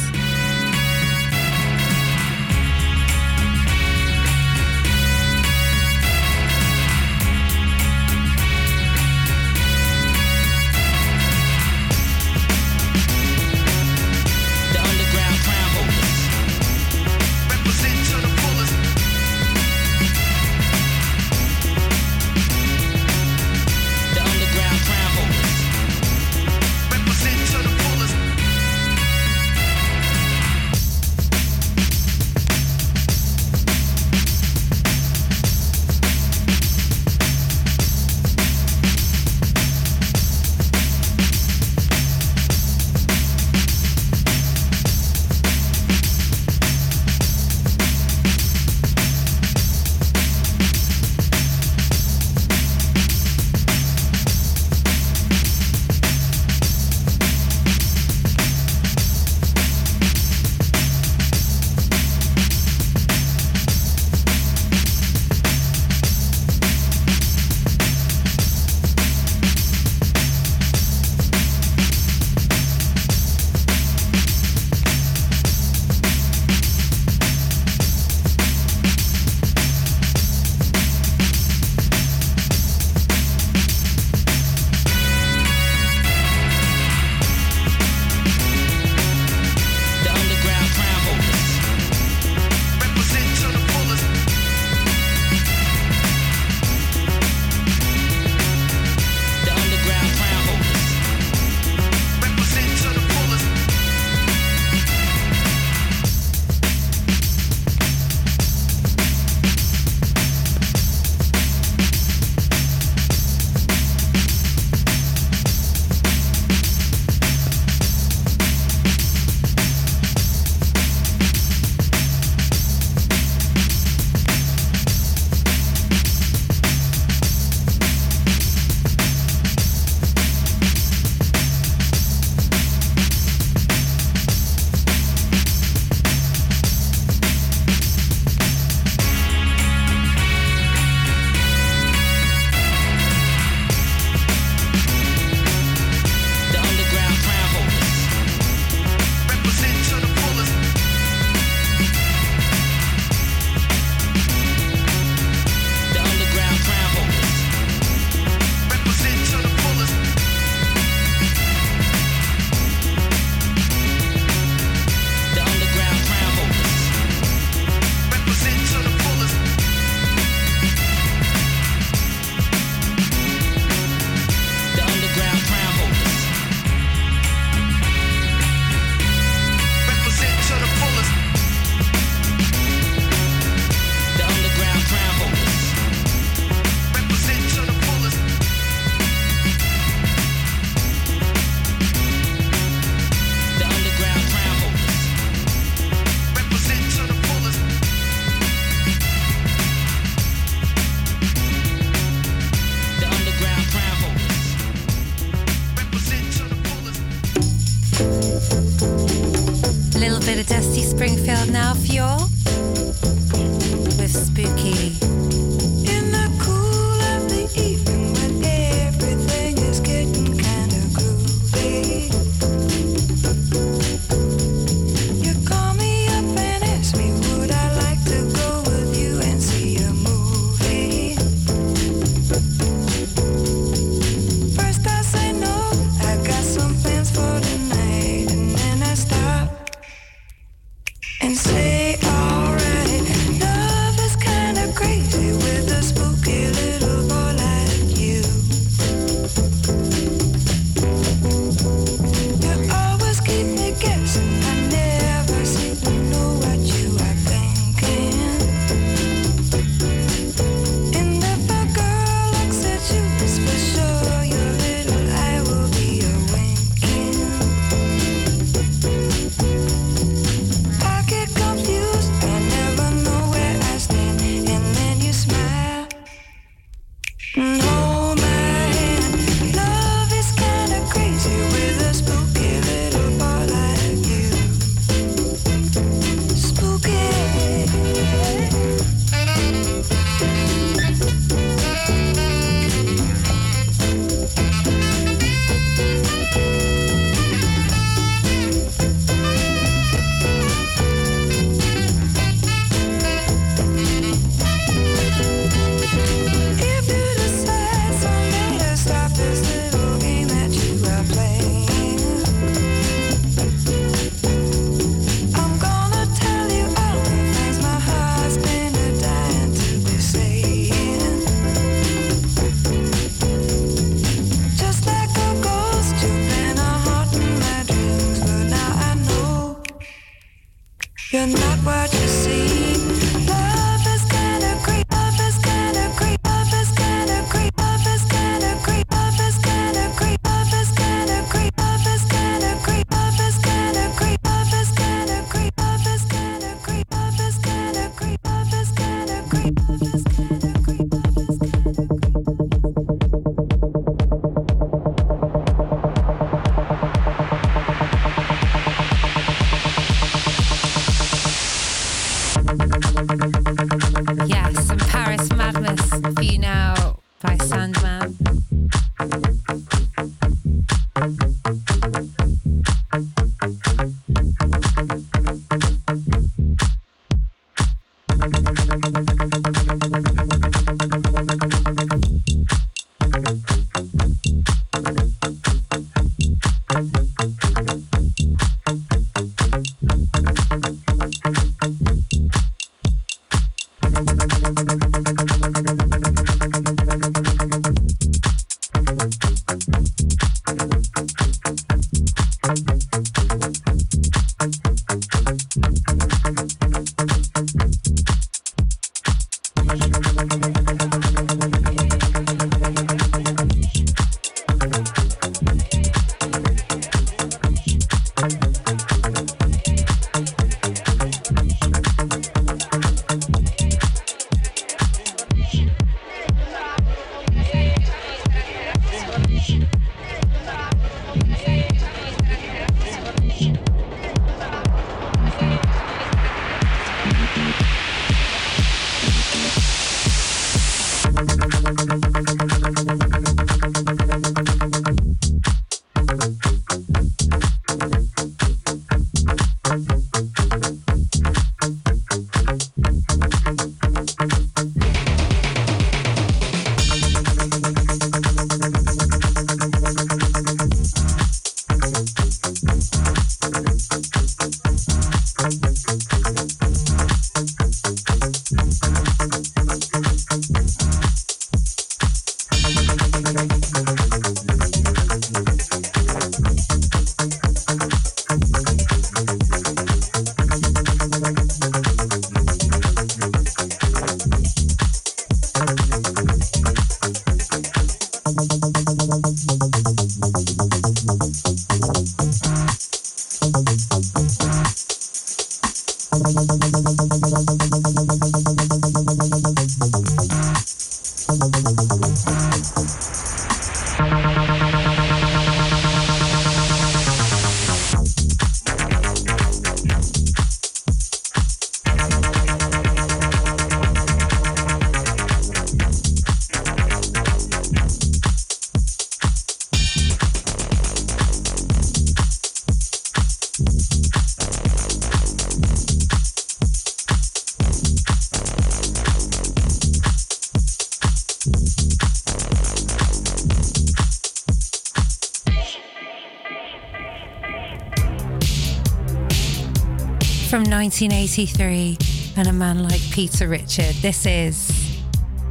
1983 540.71 541.97
and 542.37 542.47
a 542.47 542.53
man 542.53 542.81
like 542.81 543.01
Peter 543.11 543.49
Richard. 543.49 543.93
This 543.95 544.25
is 544.25 545.01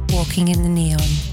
Walking 0.09 0.47
in 0.47 0.63
the 0.63 0.69
Neon. 0.69 1.30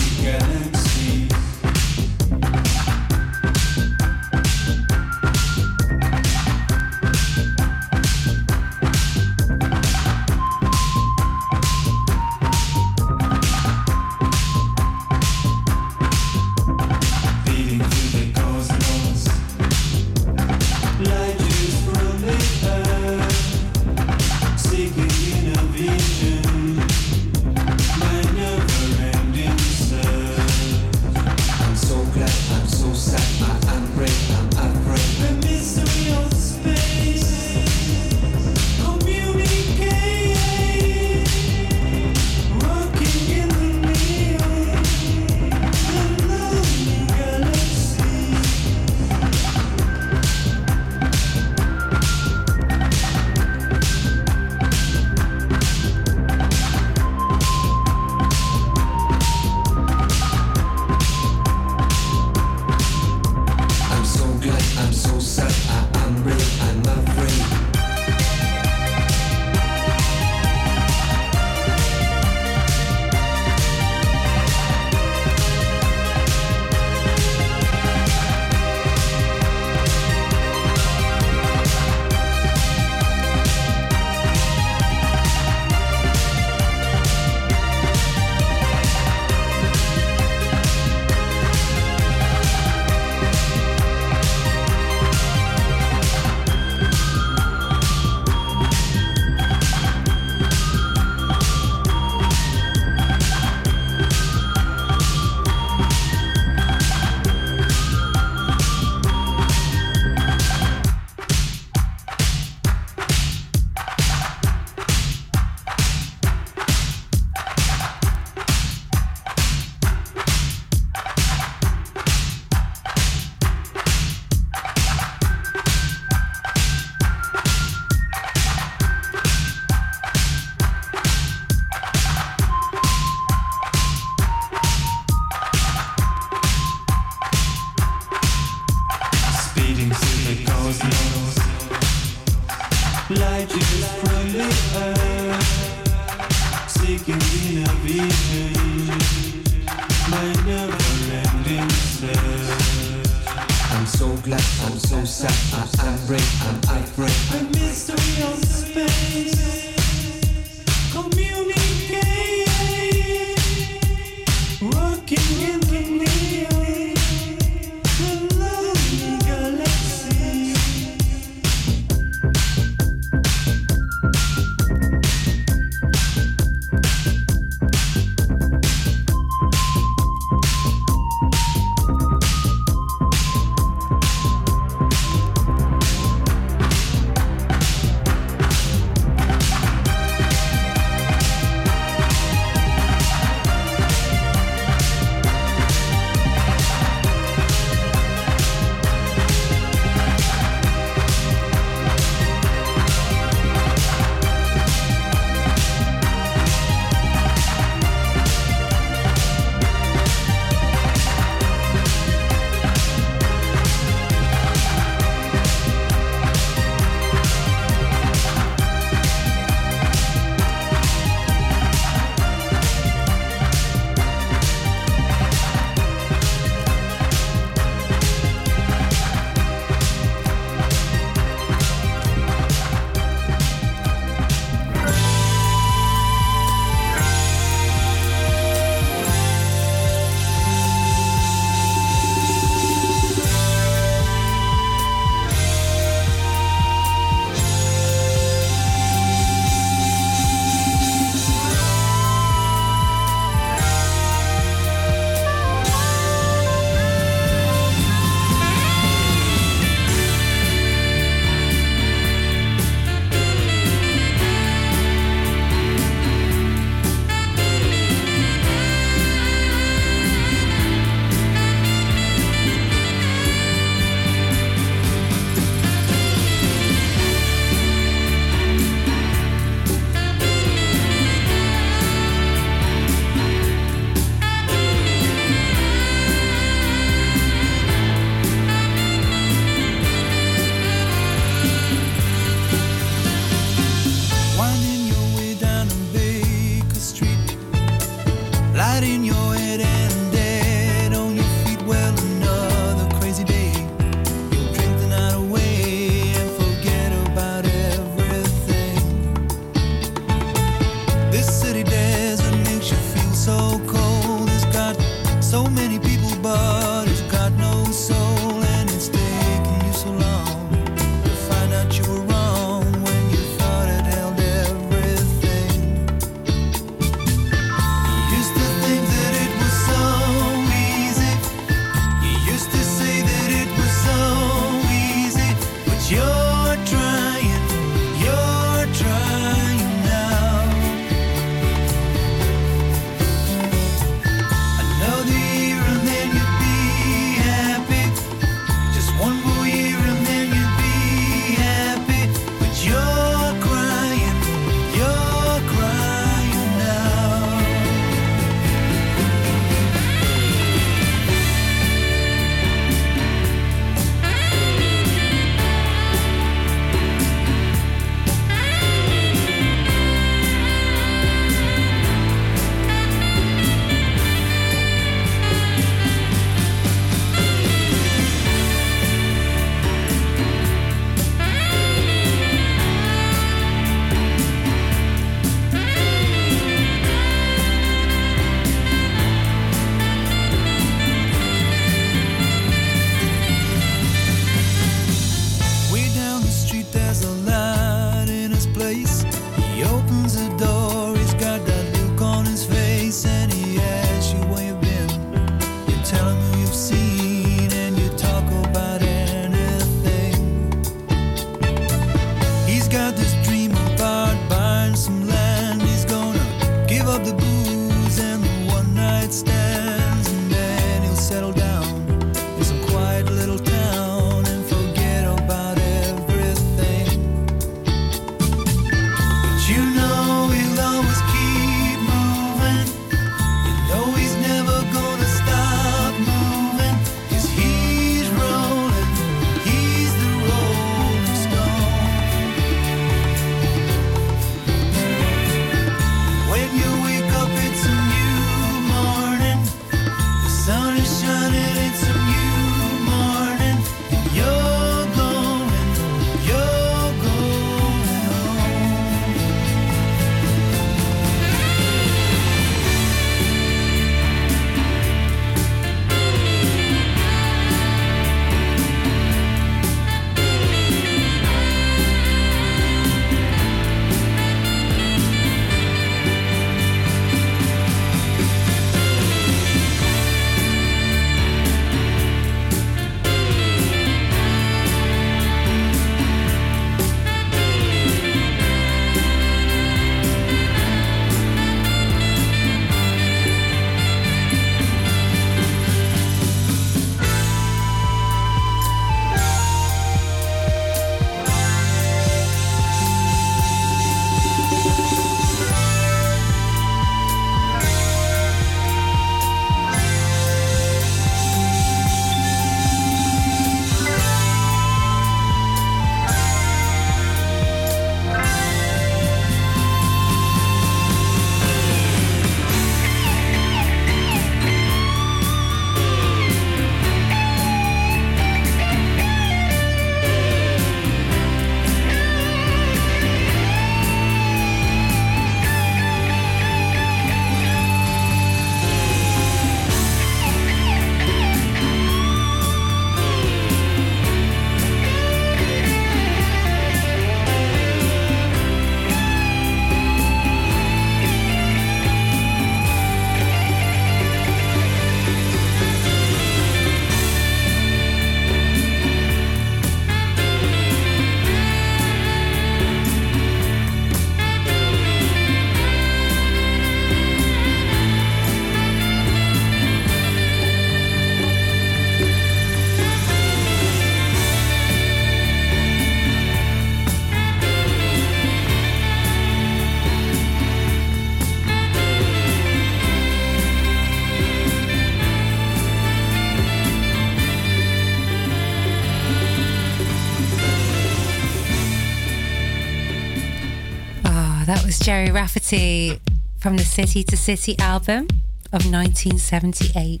Gerry 594.86 595.10
Rafferty 595.10 596.00
from 596.38 596.56
the 596.56 596.62
City 596.62 597.02
to 597.02 597.16
City 597.16 597.58
album 597.58 598.06
of 598.52 598.70
1978. 598.70 600.00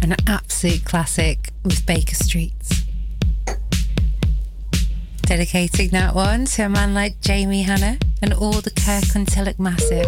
An 0.00 0.16
absolute 0.26 0.82
classic 0.86 1.50
with 1.62 1.84
Baker 1.84 2.14
Street. 2.14 2.54
Dedicating 5.20 5.90
that 5.90 6.14
one 6.14 6.46
to 6.46 6.62
a 6.62 6.68
man 6.70 6.94
like 6.94 7.20
Jamie 7.20 7.64
Hanna 7.64 7.98
and 8.22 8.32
all 8.32 8.62
the 8.62 8.70
Kirk 8.70 9.14
and 9.14 9.26
Tillich 9.26 9.58
Massive. 9.58 10.06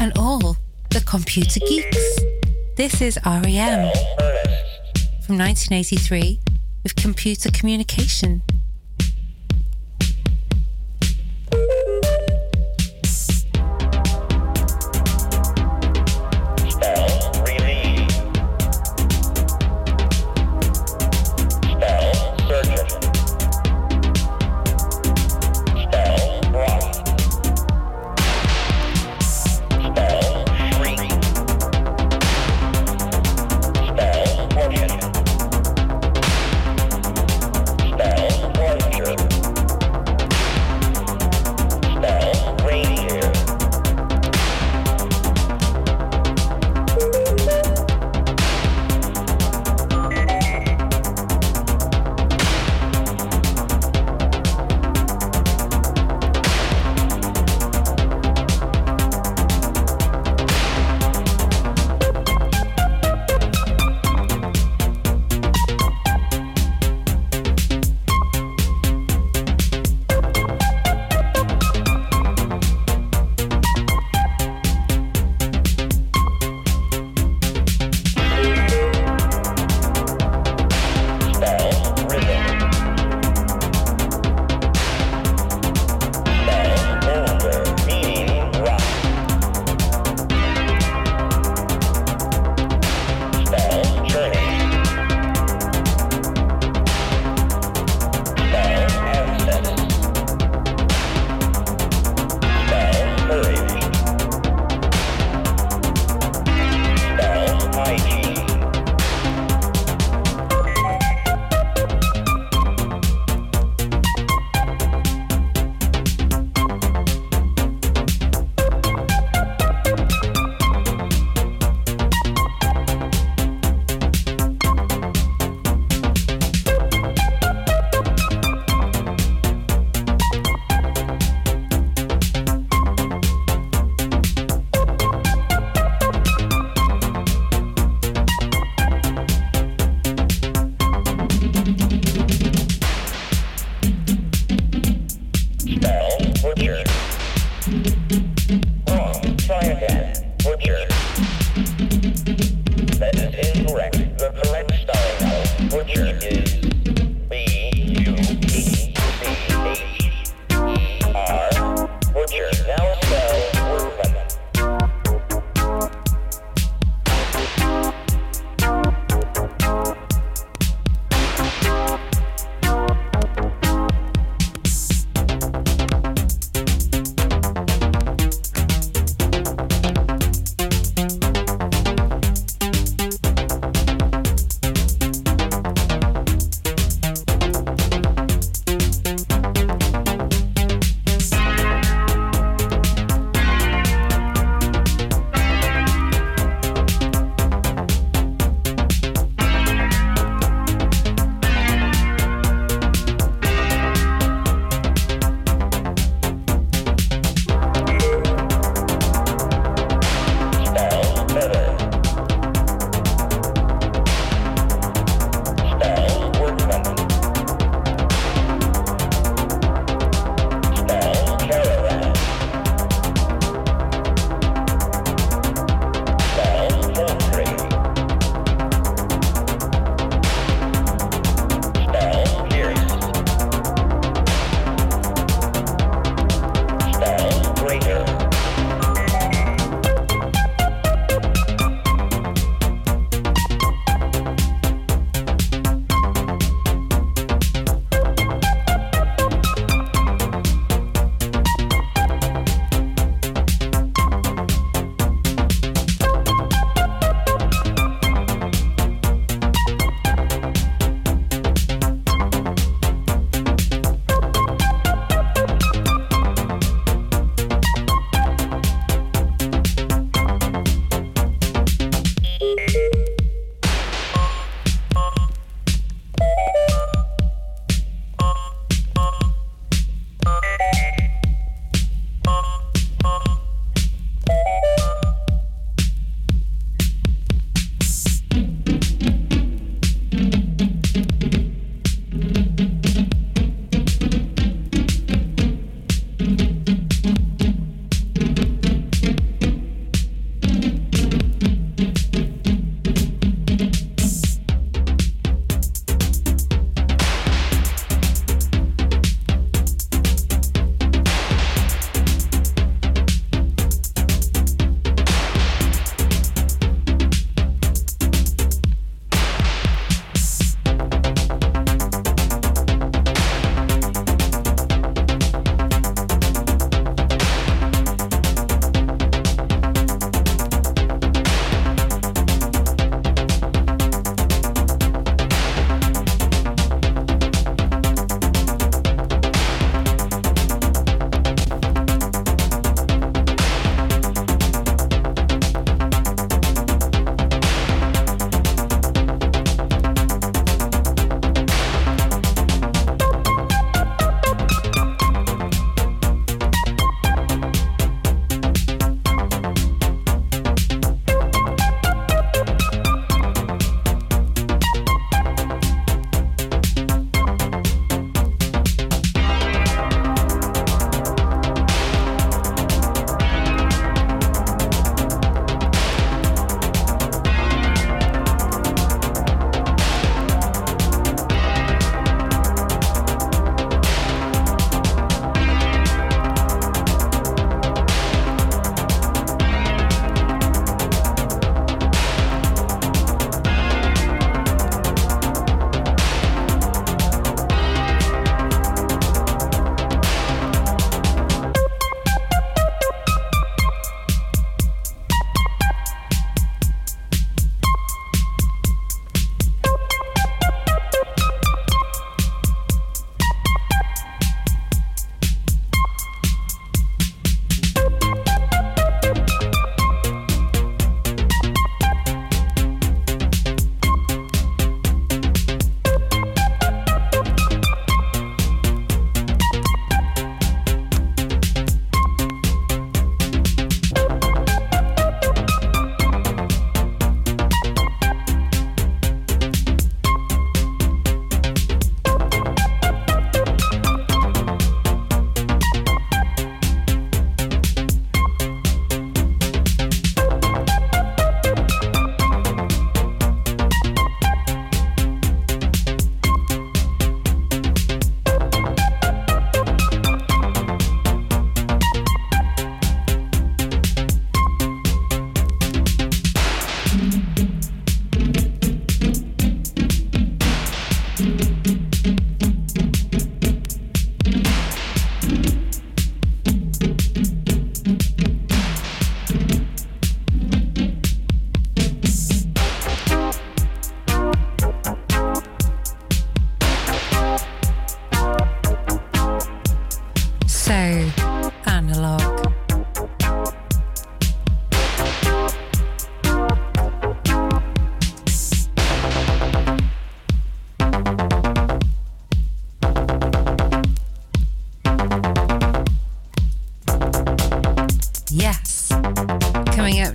And 0.00 0.12
all 0.18 0.56
the 0.90 1.02
computer 1.02 1.60
geeks. 1.60 2.18
This 2.76 3.00
is 3.00 3.16
REM 3.24 3.92
from 5.24 5.38
1983 5.38 6.40
with 6.82 6.96
Computer 6.96 7.48
Communication. 7.52 8.42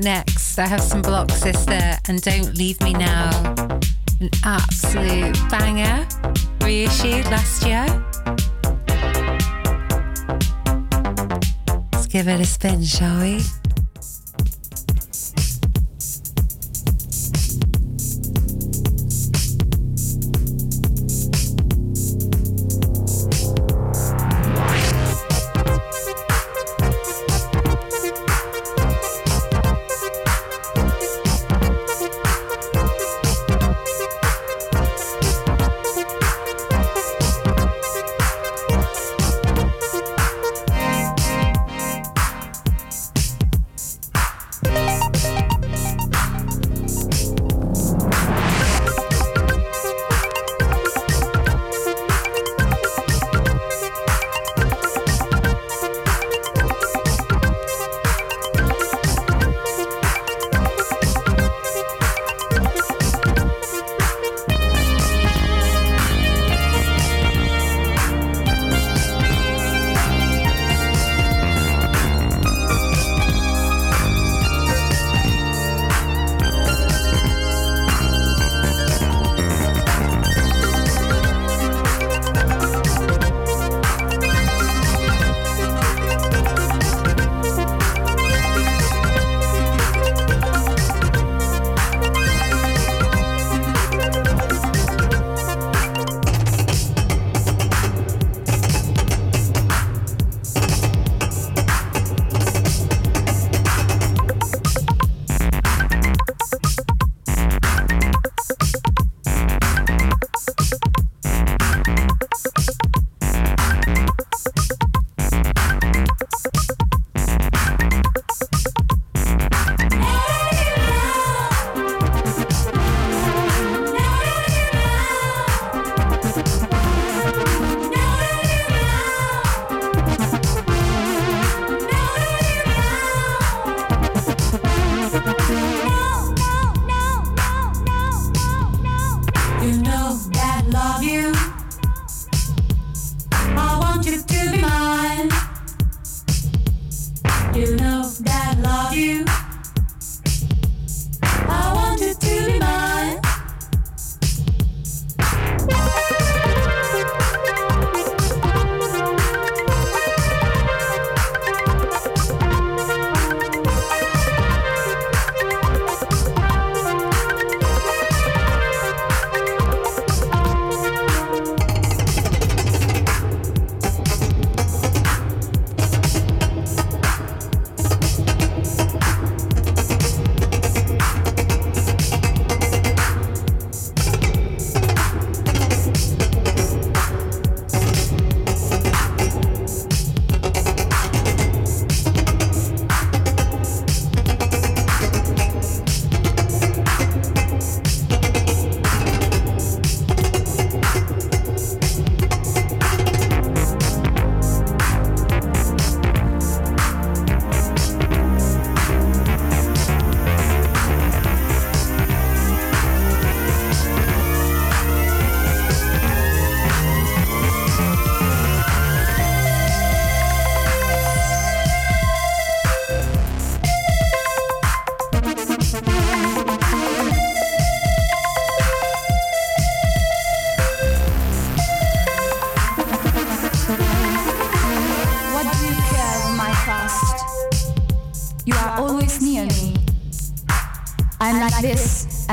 Next, 0.08 0.58
I 0.58 0.66
have 0.66 0.80
some 0.80 1.02
Block 1.02 1.30
Sister 1.32 1.98
and 2.08 2.22
Don't 2.22 2.58
Leave 2.58 2.80
Me 2.80 2.94
Now. 2.94 3.30
An 4.22 4.30
absolute 4.46 5.38
banger, 5.50 6.08
reissued 6.62 7.26
last 7.26 7.66
year. 7.66 7.86
Let's 11.92 12.08
give 12.08 12.30
it 12.30 12.40
a 12.40 12.46
spin, 12.46 12.86
shall 12.86 13.20
we? 13.20 13.42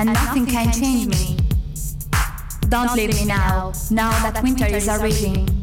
And 0.09 0.13
nothing 0.13 0.47
can 0.47 0.71
change 0.73 1.07
me. 1.07 1.39
Don't 2.69 2.95
leave 2.95 3.15
me 3.15 3.25
now, 3.25 3.73
now 3.91 4.11
that 4.23 4.43
winter 4.43 4.67
is 4.67 4.89
arriving. 4.89 5.54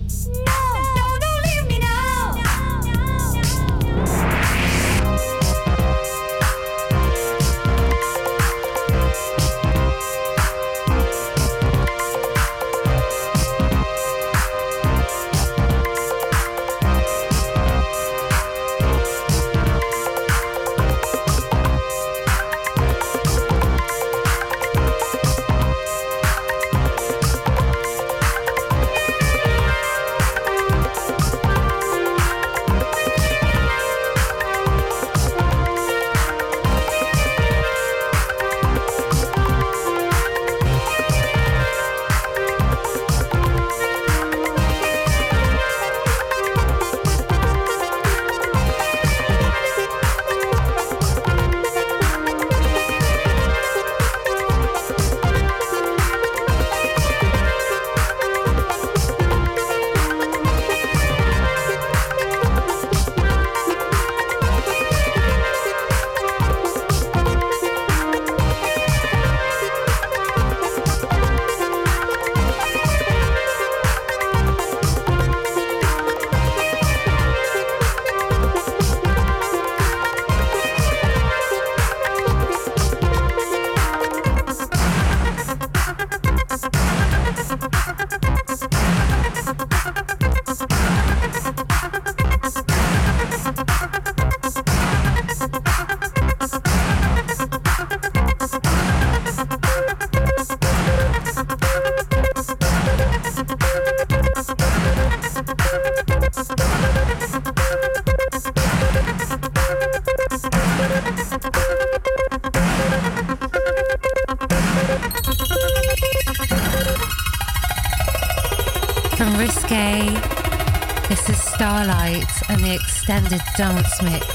A 123.33 123.39
dance 123.55 124.01
mix. 124.01 124.30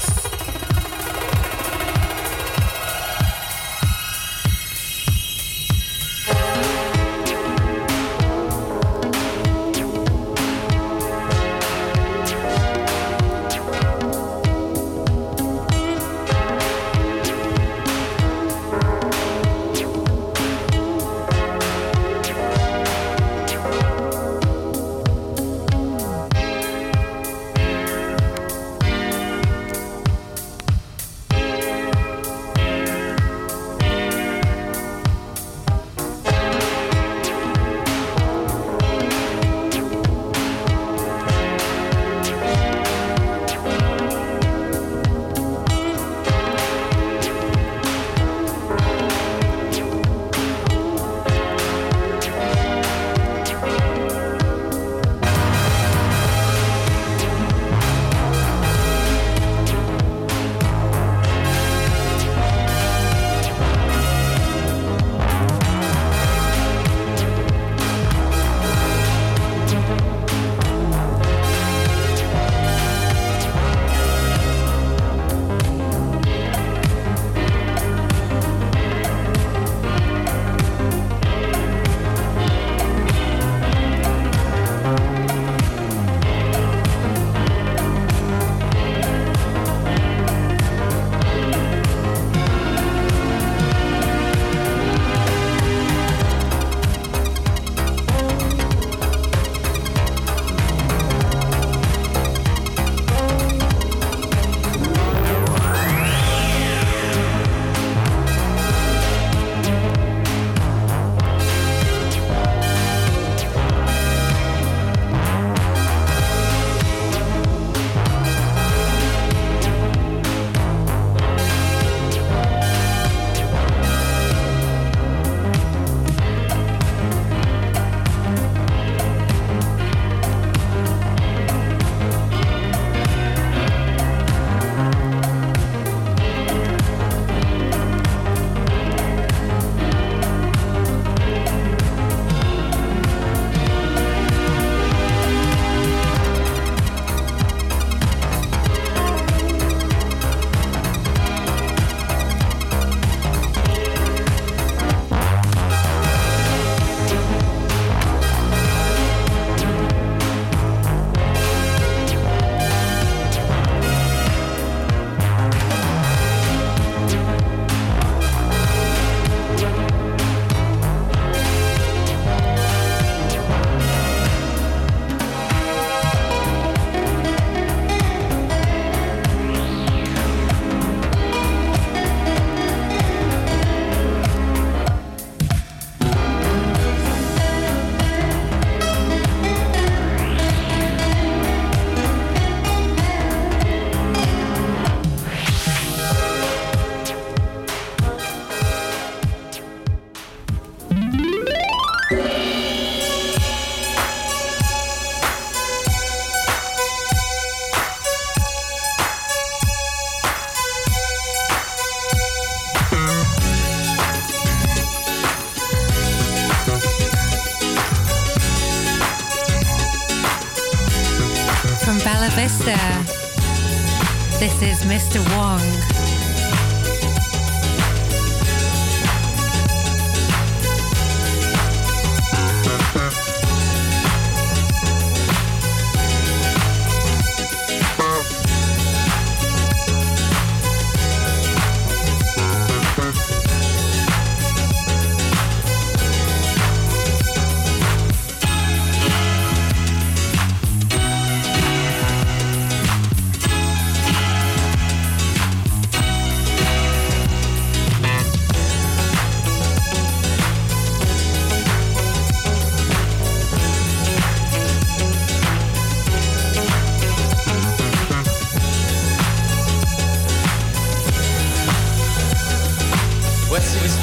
against 225.07 225.29
the 225.29 225.35
wall. 225.35 225.66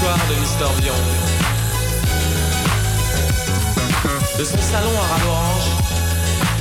de 0.05 0.35
Mister 0.39 0.67
Vion. 0.83 0.95
De 4.39 4.45
son 4.45 4.61
salon 4.61 4.91
à 4.99 5.15
rameaux 5.15 5.31
orange, 5.31 5.71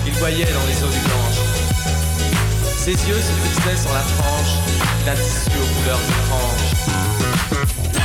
il 0.05 0.13
voyait 0.13 0.45
dans 0.45 0.65
les 0.65 0.81
eaux 0.81 0.87
du 0.87 0.99
Gange. 0.99 1.41
Ses 2.77 2.91
yeux 2.91 3.19
se 3.19 3.33
fixaient 3.49 3.81
sur 3.81 3.93
la 3.93 3.99
frange 3.99 4.59
d'un 5.05 5.15
tissu 5.15 5.49
aux 5.61 5.81
couleurs 5.81 5.99
étranges. 6.21 8.02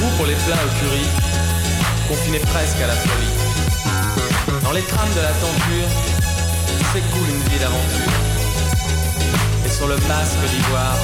Plein 0.00 0.56
au 0.64 0.70
curry, 0.78 1.06
confiné 2.08 2.38
presque 2.38 2.80
à 2.82 2.86
la 2.86 2.94
folie. 2.94 4.62
Dans 4.62 4.72
les 4.72 4.82
trames 4.82 5.12
de 5.14 5.20
la 5.20 5.30
tenture, 5.30 5.88
s'écoule 6.92 7.28
une 7.30 7.42
vie 7.50 7.58
d'aventure. 7.58 8.12
Et 9.64 9.70
sur 9.70 9.88
le 9.88 9.96
masque 10.08 10.38
d'ivoire 10.50 10.98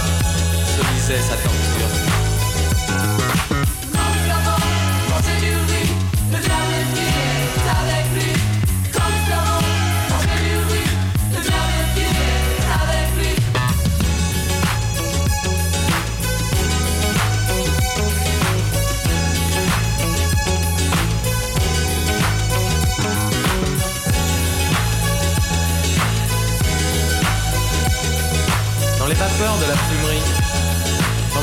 se 0.66 0.94
lisait 0.94 1.22
sa 1.22 1.36
tenture. 1.36 1.61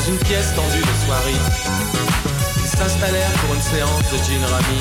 Dans 0.00 0.06
une 0.06 0.18
pièce 0.18 0.54
tendue 0.54 0.80
de 0.80 1.04
soirée, 1.04 1.34
ils 2.56 2.68
s'installèrent 2.68 3.32
pour 3.44 3.54
une 3.54 3.60
séance 3.60 4.02
de 4.10 4.16
gin 4.24 4.44
rami, 4.44 4.80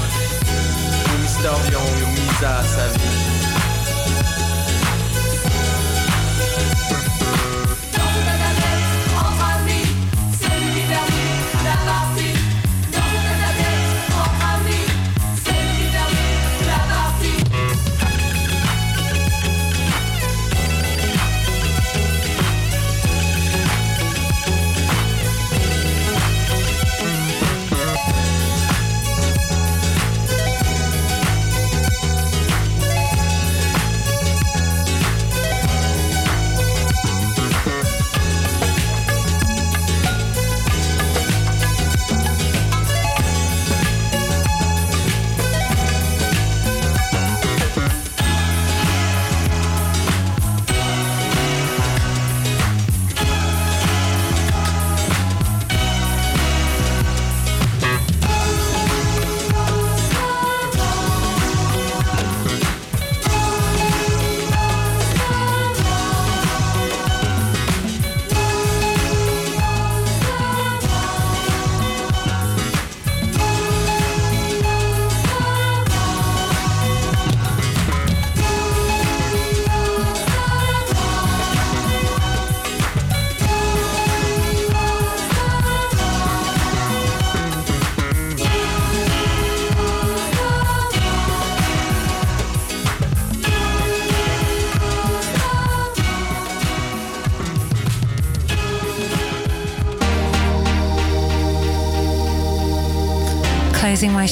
où 1.08 1.18
Mr. 1.22 1.72
Young 1.72 2.14
misa 2.14 2.64
sa 2.64 2.88
vie. 2.88 3.29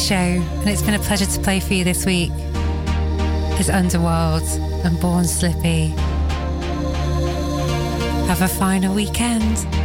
Show, 0.08 0.16
and 0.16 0.70
it's 0.70 0.82
been 0.82 0.94
a 0.94 1.00
pleasure 1.00 1.26
to 1.26 1.40
play 1.42 1.60
for 1.60 1.74
you 1.74 1.84
this 1.84 2.06
week, 2.06 2.32
is 3.60 3.70
Underworld 3.70 4.42
and 4.86 4.98
Born 5.02 5.26
Slippy. 5.26 5.88
Have 8.28 8.42
a 8.42 8.48
final 8.48 8.96
weekend. 8.96 9.77